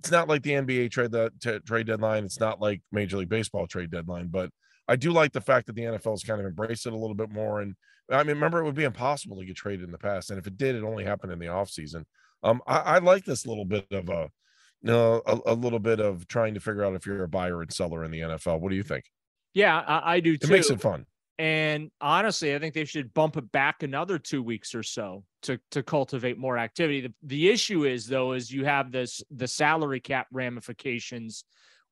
[0.00, 2.24] it's not like the NBA trade the t- trade deadline.
[2.24, 4.50] It's not like Major League Baseball trade deadline, but
[4.88, 7.30] I do like the fact that the NFL's kind of embraced it a little bit
[7.30, 7.60] more.
[7.60, 7.74] And
[8.10, 10.46] I mean, remember it would be impossible to get traded in the past, and if
[10.46, 12.04] it did, it only happened in the offseason.
[12.42, 14.30] Um, I, I like this little bit of a,
[14.82, 17.72] know, a, a little bit of trying to figure out if you're a buyer and
[17.72, 18.60] seller in the NFL.
[18.60, 19.04] What do you think?
[19.54, 20.46] Yeah, I, I do too.
[20.46, 21.06] It makes it fun.
[21.38, 25.58] And honestly, I think they should bump it back another two weeks or so to
[25.70, 27.00] to cultivate more activity.
[27.00, 31.44] The, the issue is though, is you have this the salary cap ramifications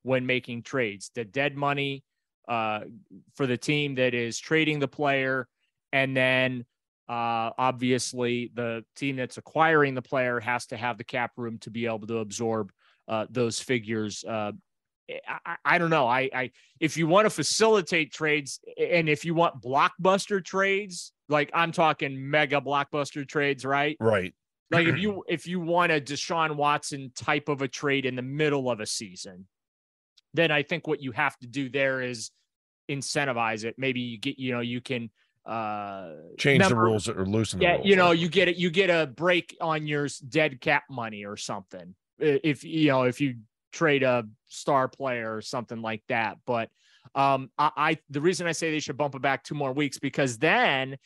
[0.03, 2.03] when making trades, the dead money
[2.47, 2.81] uh,
[3.35, 5.47] for the team that is trading the player,
[5.91, 6.63] and then
[7.09, 11.71] uh, obviously the team that's acquiring the player has to have the cap room to
[11.71, 12.71] be able to absorb
[13.09, 14.53] uh, those figures uh,
[15.27, 16.07] I, I don't know.
[16.07, 21.49] I, I if you want to facilitate trades and if you want blockbuster trades, like
[21.53, 23.97] I'm talking mega blockbuster trades, right?
[23.99, 24.33] Right.
[24.71, 28.21] Like if you if you want a Deshaun Watson type of a trade in the
[28.21, 29.47] middle of a season,
[30.33, 32.31] then I think what you have to do there is
[32.89, 33.75] incentivize it.
[33.77, 35.09] Maybe you get, you know, you can
[35.45, 37.85] uh Change the rules or loosen the yeah, rules.
[37.85, 41.37] you know, you get it, you get a break on your dead cap money or
[41.37, 41.95] something.
[42.19, 43.35] If you know, if you
[43.71, 46.37] trade a star player or something like that.
[46.45, 46.69] But
[47.15, 49.99] um, I, I the reason I say they should bump it back two more weeks
[49.99, 50.97] because then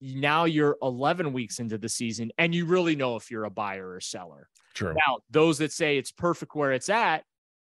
[0.00, 3.90] now you're 11 weeks into the season and you really know if you're a buyer
[3.90, 4.48] or seller.
[4.74, 4.94] True.
[4.94, 7.24] Now, those that say it's perfect where it's at,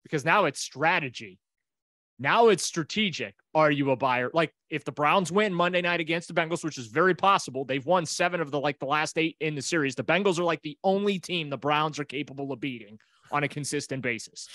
[0.04, 1.40] because now it's strategy.
[2.20, 3.36] Now it's strategic.
[3.56, 4.30] Are you a buyer?
[4.34, 7.86] Like if the Browns win Monday night against the Bengals, which is very possible, they've
[7.86, 9.96] won seven of the like the last eight in the series.
[9.96, 13.00] The Bengals are like the only team the Browns are capable of beating
[13.32, 14.48] on a consistent basis.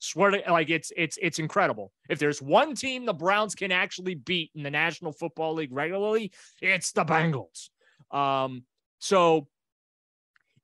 [0.00, 1.92] Swear to like it's it's it's incredible.
[2.10, 6.32] If there's one team the Browns can actually beat in the National Football League regularly,
[6.60, 7.70] it's the Bengals.
[8.10, 8.64] Um,
[8.98, 9.46] so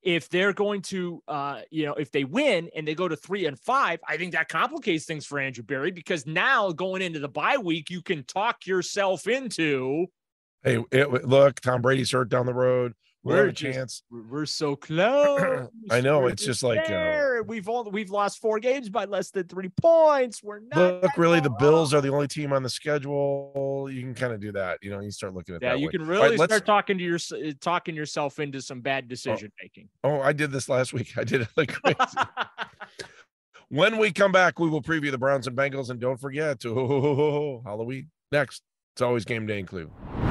[0.03, 3.47] if they're going to uh you know if they win and they go to three
[3.47, 7.29] and five i think that complicates things for andrew berry because now going into the
[7.29, 10.07] bye week you can talk yourself into
[10.63, 12.93] Hey, it, look, Tom Brady's hurt down the road.
[13.23, 14.03] We're a just- chance.
[14.11, 18.59] we're, so close I know, We're it's just like, uh, we've all we've lost four
[18.59, 22.29] games by less than three points we're not Look, really, the Bills are the only
[22.29, 23.89] team on the schedule.
[23.93, 24.79] You can kind of do that.
[24.83, 25.81] You know, you start looking at yeah that.
[25.81, 25.93] you way.
[25.93, 27.19] can really right, start talking to your
[27.61, 31.13] talking yourself into some bad decision making Oh, I did this last week.
[31.19, 31.99] I did it like crazy.
[33.69, 35.91] when we come back, we will preview the Browns and Bengals.
[35.91, 38.63] And don't forget to Halloween next.
[38.95, 40.30] It's always game day in Cleveland.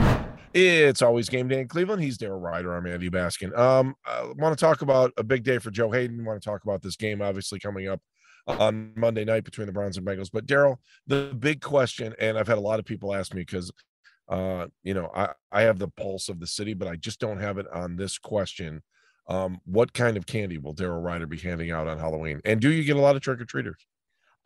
[0.53, 2.01] It's always game day in Cleveland.
[2.01, 2.75] He's Daryl Ruiter.
[2.75, 3.55] I'm Andy Baskin.
[3.57, 6.25] Um, I want to talk about a big day for Joe Haden.
[6.25, 8.01] want to talk about this game, obviously coming up
[8.47, 10.31] on Monday night between the Browns and Bengals.
[10.33, 13.71] But Daryl, the big question, and I've had a lot of people ask me because,
[14.27, 17.39] uh, you know, I I have the pulse of the city, but I just don't
[17.39, 18.81] have it on this question.
[19.27, 22.41] Um, what kind of candy will Daryl Ruiter be handing out on Halloween?
[22.43, 23.85] And do you get a lot of trick or treaters?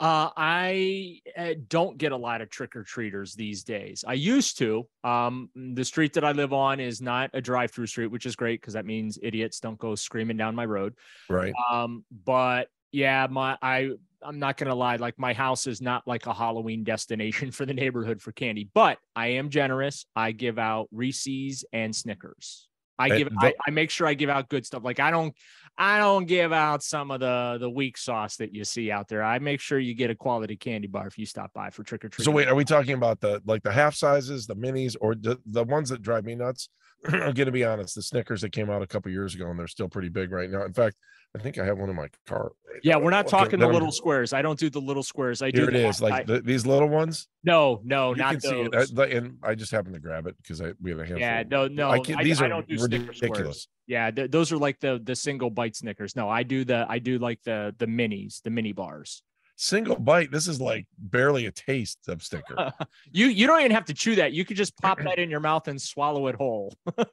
[0.03, 4.03] Uh, I uh, don't get a lot of trick or treaters these days.
[4.05, 4.85] I used to.
[5.05, 8.59] Um, the street that I live on is not a drive-through street, which is great
[8.59, 10.95] because that means idiots don't go screaming down my road.
[11.29, 11.53] Right.
[11.71, 16.25] Um, but yeah, my I I'm not gonna lie, like my house is not like
[16.25, 20.05] a Halloween destination for the neighborhood for candy, but I am generous.
[20.17, 22.67] I give out Reese's and Snickers.
[22.99, 24.83] I give the- I, I make sure I give out good stuff.
[24.83, 25.35] Like I don't
[25.77, 29.23] I don't give out some of the the weak sauce that you see out there.
[29.23, 32.05] I make sure you get a quality candy bar if you stop by for trick
[32.05, 32.25] or treat.
[32.25, 35.39] So wait, are we talking about the like the half sizes, the minis, or the,
[35.45, 36.69] the ones that drive me nuts?
[37.07, 39.67] I'm gonna be honest, the Snickers that came out a couple years ago and they're
[39.67, 40.63] still pretty big right now.
[40.63, 40.95] In fact,
[41.35, 42.51] I think I have one in my car.
[42.71, 42.99] right Yeah, now.
[43.01, 44.33] we're not Okay, talking the then I'm- little squares.
[44.33, 45.41] I don't do the little squares.
[45.41, 47.27] I do Here it the- like I- the, these little ones.
[47.43, 48.97] no, no, you not those.
[48.99, 51.19] I- and I just happened to grab it because I we have a handful.
[51.19, 51.89] Yeah, no, no.
[51.89, 53.07] I can, these I are don't do squares.
[53.21, 53.67] ridiculous.
[53.87, 56.15] Yeah, th- those are like the the single bite Snickers.
[56.15, 59.23] No, I do the I do like the the minis, the mini bars.
[59.55, 60.31] Single bite.
[60.31, 62.73] This is like barely a taste of Snicker.
[63.11, 64.33] You you don't even have to chew that.
[64.33, 66.73] You could just pop that in your mouth and swallow it whole.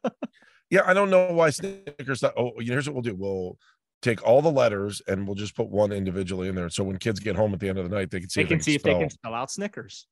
[0.71, 2.21] Yeah, I don't know why Snickers.
[2.21, 3.17] Thought, oh, here's what we'll do.
[3.17, 3.59] We'll
[4.03, 6.69] take all the letters and we'll just put one individually in there.
[6.69, 8.41] So when kids get home at the end of the night, they can see.
[8.41, 10.07] they if can see if they can spell out Snickers.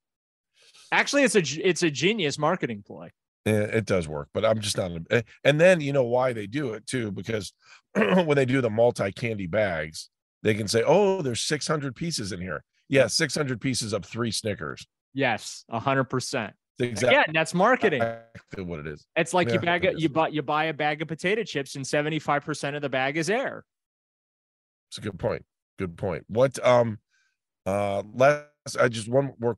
[0.91, 3.11] Actually, it's a it's a genius marketing ploy.
[3.47, 4.91] Eh, it does work, but I'm just not.
[5.11, 7.53] eh, And then you know why they do it too, because
[7.95, 10.11] when they do the multi candy bags,
[10.42, 14.87] they can say, "Oh, there's 600 pieces in here." Yeah, 600 pieces of three Snickers.
[15.12, 16.55] Yes, a hundred percent.
[16.81, 18.03] Exactly Yeah, that's marketing.
[18.57, 19.05] what it is.
[19.16, 21.87] It's like you bag a, you buy you buy a bag of potato chips and
[21.87, 23.64] seventy five percent of the bag is air.
[24.90, 25.44] It's a good point.
[25.79, 26.24] Good point.
[26.29, 26.98] What um
[27.66, 28.46] uh last
[28.79, 29.55] I just one more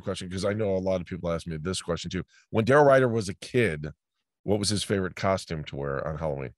[0.00, 2.22] question because I know a lot of people ask me this question too.
[2.50, 3.88] When Daryl Ruiter was a kid,
[4.44, 6.50] what was his favorite costume to wear on Halloween?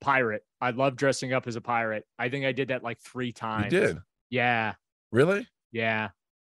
[0.00, 0.42] Pirate.
[0.60, 2.04] I love dressing up as a pirate.
[2.18, 3.72] I think I did that like three times.
[3.72, 3.98] You did.
[4.30, 4.74] Yeah.
[5.12, 5.46] Really?
[5.72, 6.10] Yeah.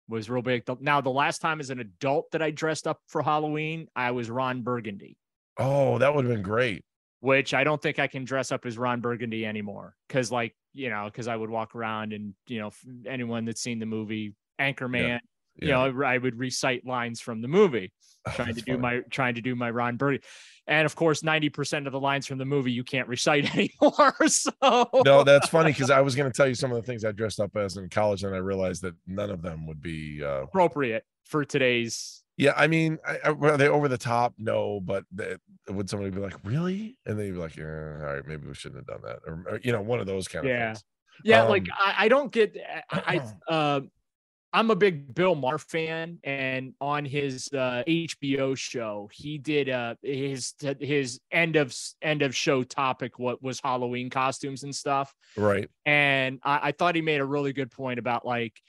[0.10, 0.64] Was real big.
[0.82, 4.30] Now, the last time as an adult that I dressed up for Halloween, I was
[4.30, 5.18] Ron Burgundy,
[5.58, 6.84] Oh, that would have been great.
[7.22, 9.96] which I don't think I can dress up as Ron Burgundy anymore.
[10.10, 12.72] Cause, like, you know, because I would walk around and, you know,
[13.06, 15.20] anyone that's seen the movie Anchorman,
[15.56, 15.90] you Yeah.
[15.90, 17.92] know, I would recite lines from the movie.
[18.28, 18.82] Oh, trying to do funny.
[18.82, 20.24] my trying to do my Ron Burgundy.
[20.68, 24.14] And of course, 90% of the lines from the movie you can't recite anymore.
[24.28, 24.52] So
[25.04, 27.14] no, that's funny because I was going to tell you some of the things I
[27.14, 30.24] dressed up as in college, and I realized that none of them would be.
[30.24, 34.36] uh appropriate for today's Yeah, I mean, I, I, were they over the top?
[34.38, 35.38] No, but they,
[35.70, 38.54] would somebody be like, "Really?" And then you'd be like, yeah, "All right, maybe we
[38.54, 40.66] shouldn't have done that," or, or, you know, one of those kind of Yeah.
[40.74, 40.84] things.
[41.24, 42.56] Yeah, like Um, I, I don't get
[42.92, 43.82] I, I uh
[44.54, 49.96] I'm a big Bill Maher fan, and on his uh, HBO show, he did uh
[50.02, 55.70] his his end of end of show topic what was Halloween costumes and stuff, Right.
[55.86, 58.62] and I, I thought he made a really good point about like,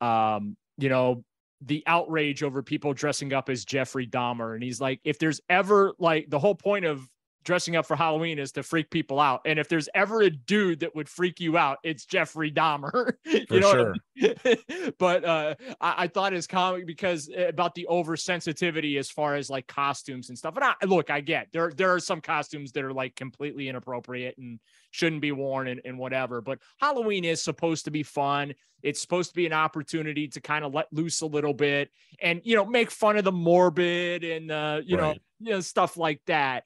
[0.00, 1.24] um, you know,
[1.60, 5.92] the outrage over people dressing up as Jeffrey Dahmer, and he's like, if there's ever
[5.98, 7.06] like the whole point of
[7.44, 9.40] dressing up for Halloween is to freak people out.
[9.44, 13.14] And if there's ever a dude that would freak you out, it's Jeffrey Dahmer.
[13.24, 13.94] you For know sure.
[14.20, 14.94] I mean?
[14.98, 19.48] but uh I, I thought his comic because uh, about the oversensitivity as far as
[19.48, 20.56] like costumes and stuff.
[20.56, 24.36] And I look, I get there there are some costumes that are like completely inappropriate
[24.38, 26.40] and shouldn't be worn and, and whatever.
[26.40, 28.54] But Halloween is supposed to be fun.
[28.82, 32.40] It's supposed to be an opportunity to kind of let loose a little bit and
[32.44, 36.20] you know make fun of the morbid and uh you know you know stuff like
[36.26, 36.64] that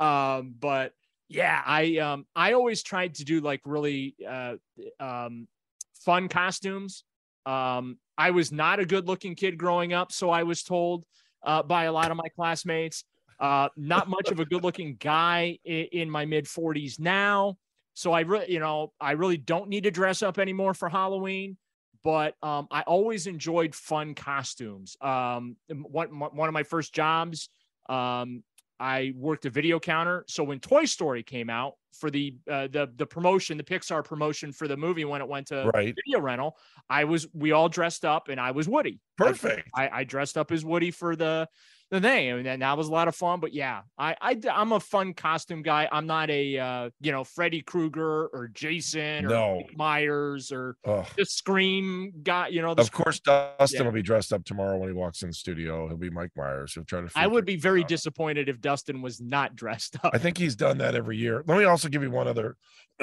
[0.00, 0.92] um but
[1.28, 4.54] yeah i um i always tried to do like really uh
[4.98, 5.46] um
[5.94, 7.04] fun costumes
[7.46, 11.04] um i was not a good looking kid growing up so i was told
[11.44, 13.04] uh by a lot of my classmates
[13.38, 17.56] uh not much of a good looking guy in, in my mid 40s now
[17.94, 21.56] so i really you know i really don't need to dress up anymore for halloween
[22.02, 24.96] but um, I always enjoyed fun costumes.
[25.00, 27.48] Um, one, one of my first jobs,
[27.88, 28.42] um,
[28.80, 30.24] I worked a video counter.
[30.26, 34.52] So when Toy Story came out for the uh, the the promotion, the Pixar promotion
[34.52, 35.94] for the movie when it went to Right.
[35.94, 36.56] video rental,
[36.88, 38.98] I was we all dressed up and I was Woody.
[39.18, 39.68] Perfect.
[39.74, 41.46] I, I dressed up as Woody for the
[41.90, 42.46] the thing.
[42.46, 43.40] And that was a lot of fun.
[43.40, 45.88] But yeah, I, I I'm a fun costume guy.
[45.90, 49.62] I'm not a uh, you know Freddy Krueger or Jason or No.
[49.76, 51.06] Myers or Ugh.
[51.16, 52.48] the Scream guy.
[52.48, 53.84] You know, Of course, Dustin Yeah.
[53.86, 55.88] will be dressed up tomorrow when he walks in the studio.
[55.88, 56.74] He'll be Mike Myers.
[56.74, 57.08] He'll try to.
[57.16, 57.88] I would be very out.
[57.88, 60.12] disappointed if Dustin was not dressed up.
[60.14, 61.42] I think he's done that every year.
[61.46, 62.56] Let me also give you one other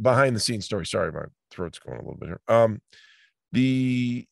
[0.00, 0.86] behind the scenes story.
[0.86, 2.40] Sorry, my throat's going a little bit here.
[2.48, 2.80] Um,
[3.52, 4.26] the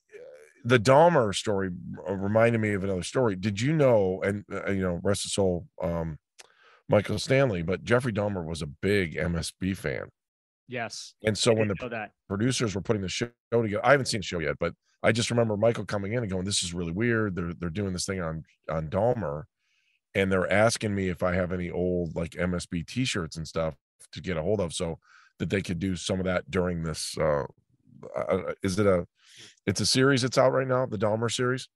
[0.64, 1.70] the Dahmer story
[2.08, 3.36] uh, reminded me of another story.
[3.36, 4.20] Did you know?
[4.22, 6.18] And uh, you know, rest his soul, um,
[6.88, 10.08] Michael Stanley, but Jeffrey Dahmer was a big MSB fan,
[10.68, 11.14] yes.
[11.24, 13.84] and so when the producers were putting the show together.
[13.84, 16.44] I haven't seen the show yet, but I just remember Michael coming in and going,
[16.44, 17.34] "This is really weird.
[17.36, 19.44] They're they're doing this thing on on Dahmer,
[20.14, 23.76] and they're asking me if I have any old like MSB T-shirts and stuff
[24.12, 24.98] to get a hold of, so
[25.38, 27.16] that they could do some of that during this.
[27.16, 27.44] Uh,
[28.16, 29.06] uh, is it a?
[29.66, 31.68] It's a series that's out right now, the Dahmer series.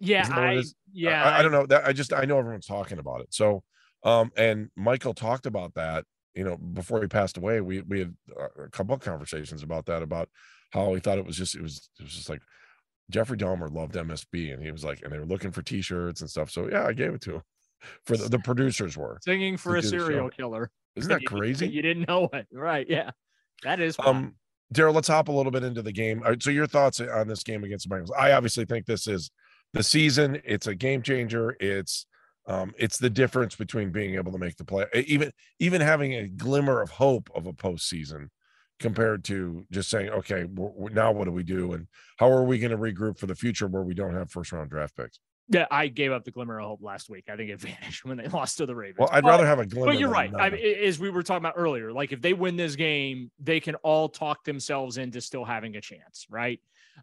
[0.00, 1.24] Yeah, Isn't that what it I yeah.
[1.24, 1.86] I, I don't know that.
[1.86, 3.32] I just I know everyone's talking about it.
[3.32, 3.62] So,
[4.04, 6.04] um, and Michael talked about that.
[6.34, 9.86] You know, before he passed away, we we had uh, a couple of conversations about
[9.86, 10.28] that about
[10.70, 12.42] how he thought it was just it was it was just like
[13.10, 16.28] Jeffrey Dahmer loved MSB, and he was like, and they were looking for T-shirts and
[16.28, 16.50] stuff.
[16.50, 17.42] So yeah, I gave it to him.
[18.04, 19.18] For the, the producers were.
[19.22, 20.04] Singing for a do the show.
[20.06, 20.70] serial killer.
[20.96, 21.68] Isn't that You- crazy?
[21.68, 22.86] You didn't know it, right?
[22.88, 23.10] Yeah,
[23.62, 23.96] that is.
[23.96, 24.06] fun.
[24.16, 24.34] Um,
[24.74, 26.22] Daryl, let's hop a little bit into the game.
[26.40, 28.10] So your thoughts on this game against the Bengals?
[28.18, 29.30] I obviously think this is
[29.72, 30.40] the season.
[30.44, 31.56] It's a game changer.
[31.60, 32.06] It's
[32.48, 36.28] um, it's the difference between being able to make the play, even even having a
[36.28, 38.28] glimmer of hope of a postseason,
[38.78, 41.86] compared to just saying, okay, we now what do we do, and
[42.18, 44.70] how are we going to regroup for the future where we don't have first round
[44.70, 45.18] draft picks?
[45.48, 47.24] Yeah, I gave up the glimmer of hope last week.
[47.30, 48.98] I think it vanished when they lost to the Ravens.
[48.98, 49.86] Well, I'd But- rather have a glimmer.
[49.92, 50.32] But you're right.
[50.34, 53.60] I mean, as we were talking about earlier, like if they win this game, they
[53.60, 56.60] can all talk themselves into still having a chance, right?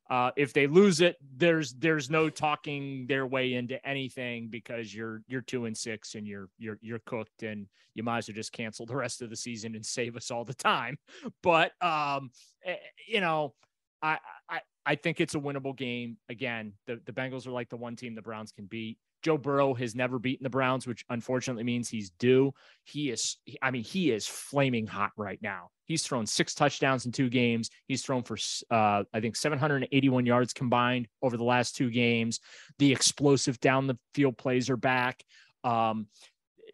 [0.10, 5.22] Uh, if they lose it, there's there's no talking their way into anything because you're
[5.28, 8.52] you're two and six and you're you're you're cooked and you might as well just
[8.52, 10.98] cancel the rest of the season and save us all the time.
[11.44, 12.32] But um,
[12.66, 12.78] eh,
[13.08, 13.54] you know,
[14.02, 14.18] I
[14.50, 16.18] I I think it's a winnable game.
[16.30, 18.98] Again, the the Bengals are like the one team the Browns can beat.
[19.24, 22.54] Joe Burrow has never beaten the Browns, which unfortunately means he's due.
[22.84, 25.70] He is, I mean, he is flaming hot right now.
[25.86, 27.70] He's thrown six touchdowns in two games.
[27.88, 28.38] He's thrown for,
[28.70, 32.42] uh, I think, 781 yards combined over the last two games.
[32.80, 35.24] The explosive down the field plays are back.
[35.64, 36.08] Um,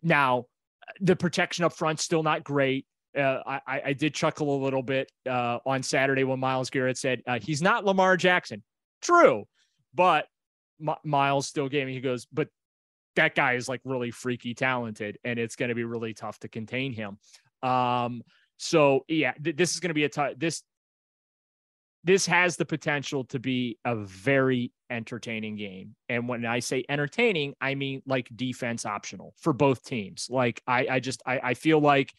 [0.01, 0.45] now,
[0.99, 2.87] the protection up front still not great.
[3.17, 7.21] Uh, I, I- did chuckle a little bit uh, on Saturday when Myles Garrett said
[7.27, 8.63] uh, he's not Lamar Jackson.
[9.01, 9.45] True,
[9.93, 10.27] but
[10.79, 11.93] Mi- Myles still gave me.
[11.93, 12.49] He goes, but
[13.15, 16.47] that guy is like really freaky talented, and it's going to be really tough to
[16.47, 17.17] contain him.
[17.67, 18.21] Um,
[18.57, 20.33] so yeah, th- this is going to be a tough.
[20.37, 20.63] This
[22.03, 25.95] this has the potential to be a very entertaining game.
[26.07, 30.27] And when I say entertaining, I mean like defense optional for both teams.
[30.29, 32.13] Like I, I just I, I feel like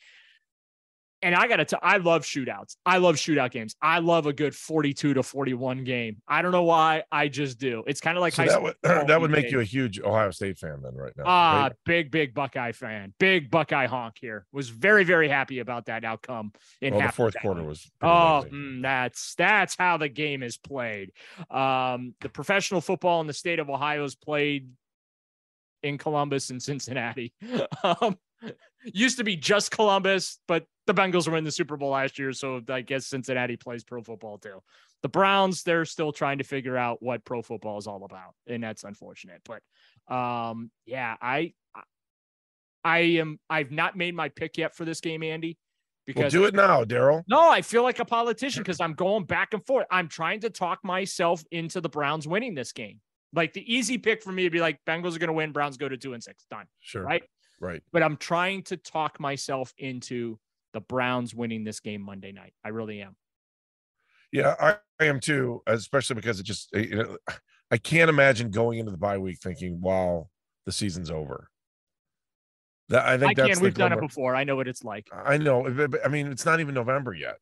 [1.23, 2.77] and I gotta tell, I love shootouts.
[2.87, 3.77] I love shootout games.
[3.83, 6.23] I love a good 42 to 41 game.
[6.27, 7.05] I don't know why.
[7.13, 7.85] I just do.
[7.87, 10.31] It's kind of like so high that would that would make you a huge Ohio
[10.31, 11.25] State fan then, right now.
[11.27, 11.73] Ah, right?
[11.85, 13.13] big, big Buckeye fan.
[13.19, 14.47] Big Buckeye honk here.
[14.53, 17.91] Was very, very happy about that outcome in well, the fourth quarter was.
[18.03, 21.13] Oh, mm, that's that's how the game is played.
[21.51, 24.71] Um, the professional football in the state of Ohio is played
[25.83, 27.33] in Columbus and Cincinnati.
[27.85, 28.17] um,
[28.85, 32.33] used to be just Columbus, but the Bengals were in the Super Bowl last year,
[32.33, 34.63] so I guess Cincinnati plays pro football too.
[35.03, 38.63] The Browns, they're still trying to figure out what pro football is all about, and
[38.63, 39.43] that's unfortunate.
[39.45, 41.55] But um, yeah, I
[42.85, 45.59] I am I've not made my pick yet for this game, Andy.
[46.17, 47.23] Well, do it now, Daryl.
[47.29, 49.87] No, I feel like a politician because I'm going back and forth.
[49.91, 53.01] I'm trying to talk myself into the Browns winning this game.
[53.33, 55.77] Like the easy pick for me to be like Bengals are going to win, Browns
[55.77, 56.67] go to two and six, done.
[56.81, 57.03] Sure.
[57.03, 57.23] Right.
[57.61, 57.83] Right.
[57.93, 60.39] But I'm trying to talk myself into
[60.73, 62.55] the Browns winning this game Monday night.
[62.65, 63.17] I really am.
[64.33, 67.17] Yeah, I, I am too, especially because it just you know
[67.71, 70.29] I can't imagine going into the bye week thinking, "Wow,
[70.67, 71.51] the season's over."
[72.89, 73.65] That I I, think that's can.
[73.65, 74.35] We've done it before.
[74.35, 75.09] I know what it's like.
[75.13, 75.67] I know.
[76.05, 77.37] I mean, it's not even November yet.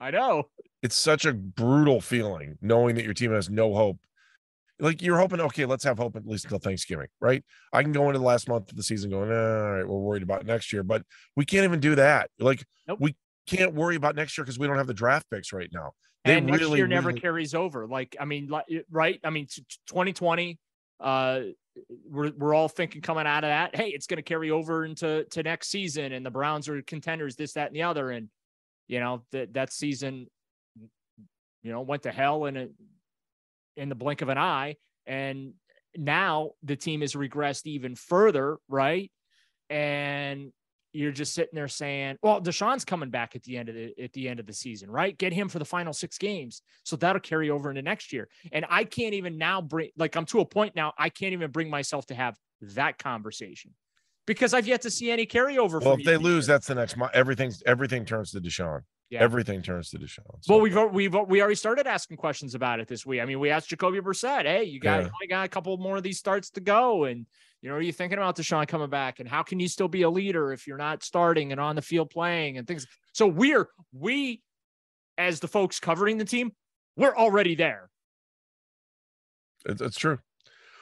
[0.00, 0.44] I know.
[0.82, 3.98] It's such a brutal feeling knowing that your team has no hope.
[4.80, 7.44] Like you're hoping, okay, let's have hope at least until Thanksgiving, right?
[7.72, 9.98] I can go into the last month of the season going, "Eh, all right, we're
[9.98, 11.02] worried about next year, but
[11.36, 12.30] we can't even do that.
[12.38, 12.98] Like Nope.
[13.00, 13.16] we
[13.46, 15.92] can't worry about next year because we don't have the draft picks right now.
[16.24, 17.86] They and next really, year never really- carries over.
[17.86, 18.50] Like, I mean,
[18.90, 19.20] right?
[19.24, 20.58] I mean, t- t- 2020,
[21.00, 21.40] uh,
[22.10, 25.24] we're, we're all thinking coming out of that, hey, it's going to carry over into
[25.30, 28.28] to next season, and the Browns are contenders, this, that, and the other, and
[28.86, 30.26] you know that that season,
[31.62, 32.68] you know, went to hell and a
[33.76, 35.54] in the blink of an eye, and
[35.96, 39.10] now the team has regressed even further, right?
[39.68, 40.52] And
[40.92, 44.12] you're just sitting there saying, "Well, Deshaun's coming back at the end of the at
[44.12, 45.16] the end of the season, right?
[45.16, 48.64] Get him for the final six games, so that'll carry over into next year." And
[48.68, 51.70] I can't even now bring like I'm to a point now I can't even bring
[51.70, 53.74] myself to have that conversation
[54.26, 55.82] because I've yet to see any carryover.
[55.82, 56.54] Well, if they lose, year.
[56.54, 56.96] that's the next.
[56.96, 57.12] Month.
[57.14, 58.82] Everything's everything turns to Deshaun.
[59.10, 59.22] Yeah.
[59.22, 60.24] Everything turns to Deshaun.
[60.40, 60.54] So.
[60.54, 63.20] Well, we've we've we already started asking questions about it this week.
[63.20, 65.26] I mean, we asked Jacoby Brissett, "Hey, you got yeah.
[65.28, 67.26] got a couple more of these starts to go, and
[67.60, 69.18] you know, are you thinking about Deshaun coming back?
[69.18, 71.82] And how can you still be a leader if you're not starting and on the
[71.82, 74.42] field playing and things?" So we're we,
[75.18, 76.52] as the folks covering the team,
[76.96, 77.90] we're already there.
[79.66, 80.18] It's true.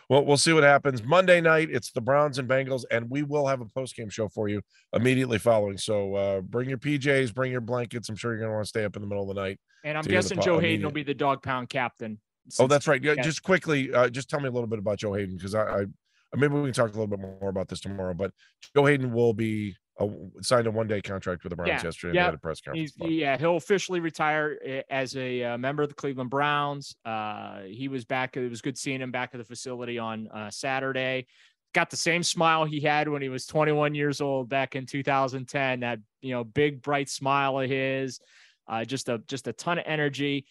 [0.08, 1.68] Well, we'll see what happens Monday night.
[1.70, 4.62] It's the Browns and Bengals, and we will have a post game show for you
[4.94, 5.76] immediately following.
[5.76, 8.08] So uh, bring your PJs, bring your blankets.
[8.08, 9.60] I'm sure you're going to want to stay up in the middle of the night.
[9.84, 12.18] And I'm guessing Joe Haden will be the dog pound captain.
[12.58, 13.02] Oh, that's right.
[13.02, 15.80] Yeah, just quickly, uh, just tell me a little bit about Joe Haden because I,
[15.80, 15.86] I
[16.34, 18.14] maybe we can talk a little bit more about this tomorrow.
[18.14, 18.32] But
[18.74, 20.08] Joe Haden will be a,
[20.42, 22.14] signed a one day contract with the Browns yeah, yesterday.
[22.14, 22.92] Yeah, a press conference.
[23.00, 26.94] yeah, he'll officially retire eh, as a uh, member of the Cleveland Browns.
[27.04, 28.36] Uh, he was back.
[28.36, 31.26] It was good seeing him back at the facility on uh, Saturday.
[31.74, 35.80] Got the same smile he had when he was 21 years old back in 2010.
[35.80, 38.20] That you know, big bright smile of his.
[38.66, 40.46] Uh, just a just a ton of energy.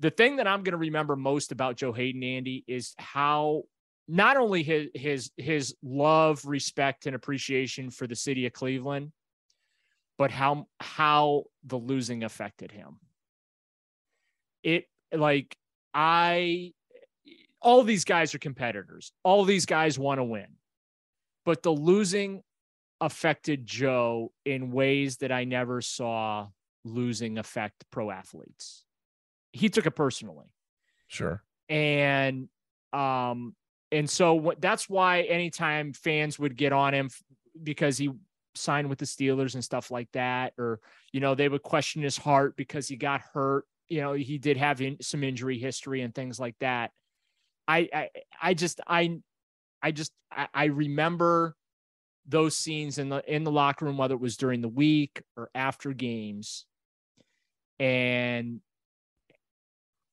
[0.00, 3.62] The thing that I'm going to remember most about Joe Haden, Andy, is how
[4.08, 9.12] not only his his his love, respect, and appreciation for the city of Cleveland,
[10.18, 12.98] but how how the losing affected him.
[14.62, 15.56] It like
[15.92, 16.72] I
[17.60, 19.12] all these guys are competitors.
[19.24, 20.46] All these guys want to win.
[21.44, 22.42] But the losing
[23.00, 26.48] affected Joe in ways that I never saw
[26.84, 28.84] losing affect pro athletes.
[29.52, 30.46] He took it personally.
[31.08, 31.42] Sure.
[31.68, 32.48] And
[32.92, 33.54] um
[33.92, 37.10] and so that's why anytime fans would get on him
[37.62, 38.10] because he
[38.54, 40.80] signed with the Steelers and stuff like that, or
[41.12, 43.64] you know they would question his heart because he got hurt.
[43.88, 46.90] You know he did have in, some injury history and things like that.
[47.68, 48.08] I I,
[48.42, 49.20] I just I
[49.82, 51.54] I just I, I remember
[52.26, 55.50] those scenes in the in the locker room, whether it was during the week or
[55.54, 56.66] after games,
[57.78, 58.60] and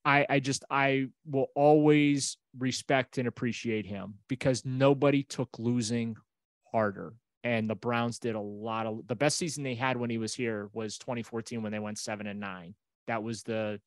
[0.04, 6.16] I, I just I will always respect and appreciate him because nobody took losing
[6.70, 7.14] harder.
[7.42, 10.34] And the Browns did a lot of the best season they had when he was
[10.34, 12.74] here was 2014 when they went seven and nine.
[13.06, 13.80] That was the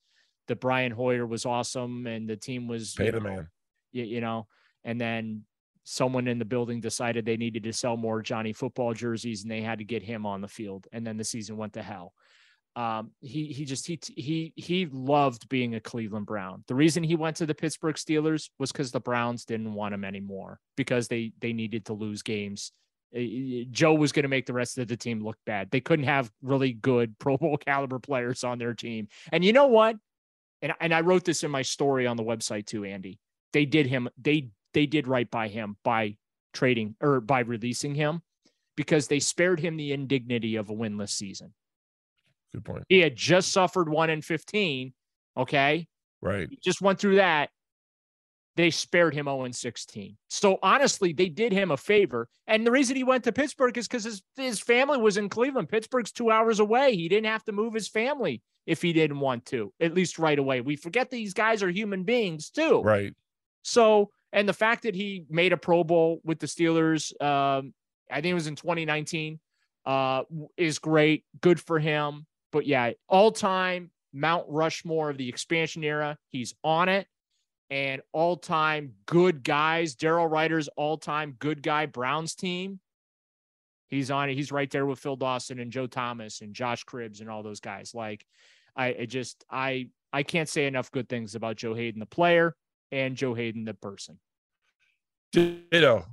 [0.47, 3.47] the Brian Hoyer was awesome and the team was pay the man.
[3.91, 4.47] You, you know,
[4.83, 5.43] and then
[5.83, 9.61] someone in the building decided they needed to sell more Johnny football jerseys and they
[9.61, 10.85] had to get him on the field.
[10.91, 12.13] And then the season went to hell.
[12.77, 16.63] Um, he he just he he he loved being a Cleveland Brown.
[16.67, 20.05] The reason he went to the Pittsburgh Steelers was because the Browns didn't want him
[20.05, 22.71] anymore because they they needed to lose games.
[23.71, 25.71] Joe was going to make the rest of the team look bad.
[25.71, 29.07] They couldn't have really good Pro Bowl caliber players on their team.
[29.31, 29.95] And you know what?
[30.61, 33.17] And and I wrote this in my story on the website too, Andy.
[33.53, 34.07] They did him.
[34.21, 36.17] They they did right by him by
[36.53, 38.21] trading or by releasing him
[38.75, 41.55] because they spared him the indignity of a winless season.
[42.57, 42.83] Good point.
[42.89, 44.91] He had just suffered one in 15.
[45.37, 45.87] Okay.
[46.21, 46.47] Right.
[46.49, 47.51] He just went through that.
[48.55, 50.17] They spared him 0 16.
[50.29, 52.27] So honestly, they did him a favor.
[52.47, 55.69] And the reason he went to Pittsburgh is because his, his family was in Cleveland.
[55.69, 56.95] Pittsburgh's two hours away.
[56.95, 60.39] He didn't have to move his family if he didn't want to, at least right
[60.39, 60.61] away.
[60.61, 62.81] We forget these guys are human beings too.
[62.81, 63.13] Right.
[63.61, 67.75] So, and the fact that he made a Pro Bowl with the Steelers, um,
[68.09, 69.39] I think it was in 2019,
[69.87, 70.23] uh,
[70.57, 71.23] is great.
[71.39, 72.25] Good for him.
[72.51, 76.17] But yeah, all time Mount Rushmore of the expansion era.
[76.29, 77.07] He's on it.
[77.69, 82.79] And all time good guys, Daryl Ruiter's all time good guy Browns team.
[83.89, 84.35] He's on it.
[84.35, 87.59] He's right there with Phil Dawson and Joe Thomas and Josh Cribbs and all those
[87.59, 87.93] guys.
[87.93, 88.25] Like,
[88.75, 92.55] I, I just I I can't say enough good things about Joe Haden, the player,
[92.91, 94.19] and Joe Haden, the person.
[95.33, 96.05] Ditto.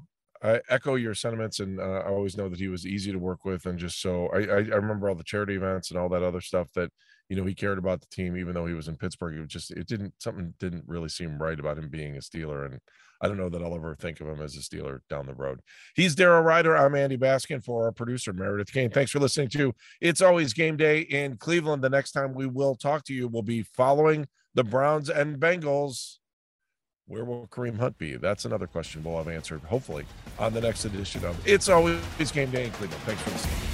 [0.44, 3.46] I echo your sentiments, and uh, I always know that he was easy to work
[3.46, 6.22] with, and just so I, I, I remember all the charity events and all that
[6.22, 6.90] other stuff that
[7.30, 9.36] you know he cared about the team, even though he was in Pittsburgh.
[9.36, 12.66] It was just it didn't something didn't really seem right about him being a Steeler,
[12.66, 12.78] and
[13.22, 15.60] I don't know that I'll ever think of him as a Steeler down the road.
[15.96, 16.76] He's Daryl Ruiter.
[16.76, 18.90] I'm Andy Baskin for our producer Meredith Kane.
[18.90, 21.82] Thanks for listening to It's Always Game Day in Cleveland.
[21.82, 26.18] The next time we will talk to you will be following the Browns and Bengals
[27.06, 28.16] where will Kareem Hunt be?
[28.16, 30.06] That's another question we'll have answered, hopefully,
[30.38, 32.00] on the next edition of It's Always
[32.32, 33.02] Game Day in Cleveland.
[33.04, 33.73] Thanks for listening.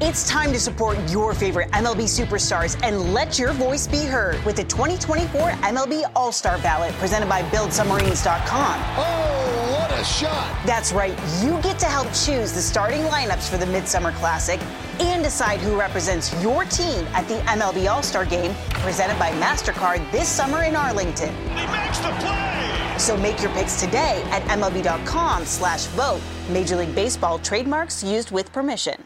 [0.00, 4.54] It's time to support your favorite MLB superstars and let your voice be heard with
[4.54, 8.80] the 2024 MLB All Star Ballot presented by BuildSubmarines.com.
[8.96, 10.56] Oh, what a shot!
[10.64, 14.60] That's right, you get to help choose the starting lineups for the Midsummer Classic
[15.00, 20.08] and decide who represents your team at the MLB All Star Game presented by MasterCard
[20.12, 21.34] this summer in Arlington.
[21.48, 22.94] He makes the play!
[22.98, 26.20] So make your picks today at MLB.com slash vote.
[26.50, 29.04] Major League Baseball trademarks used with permission.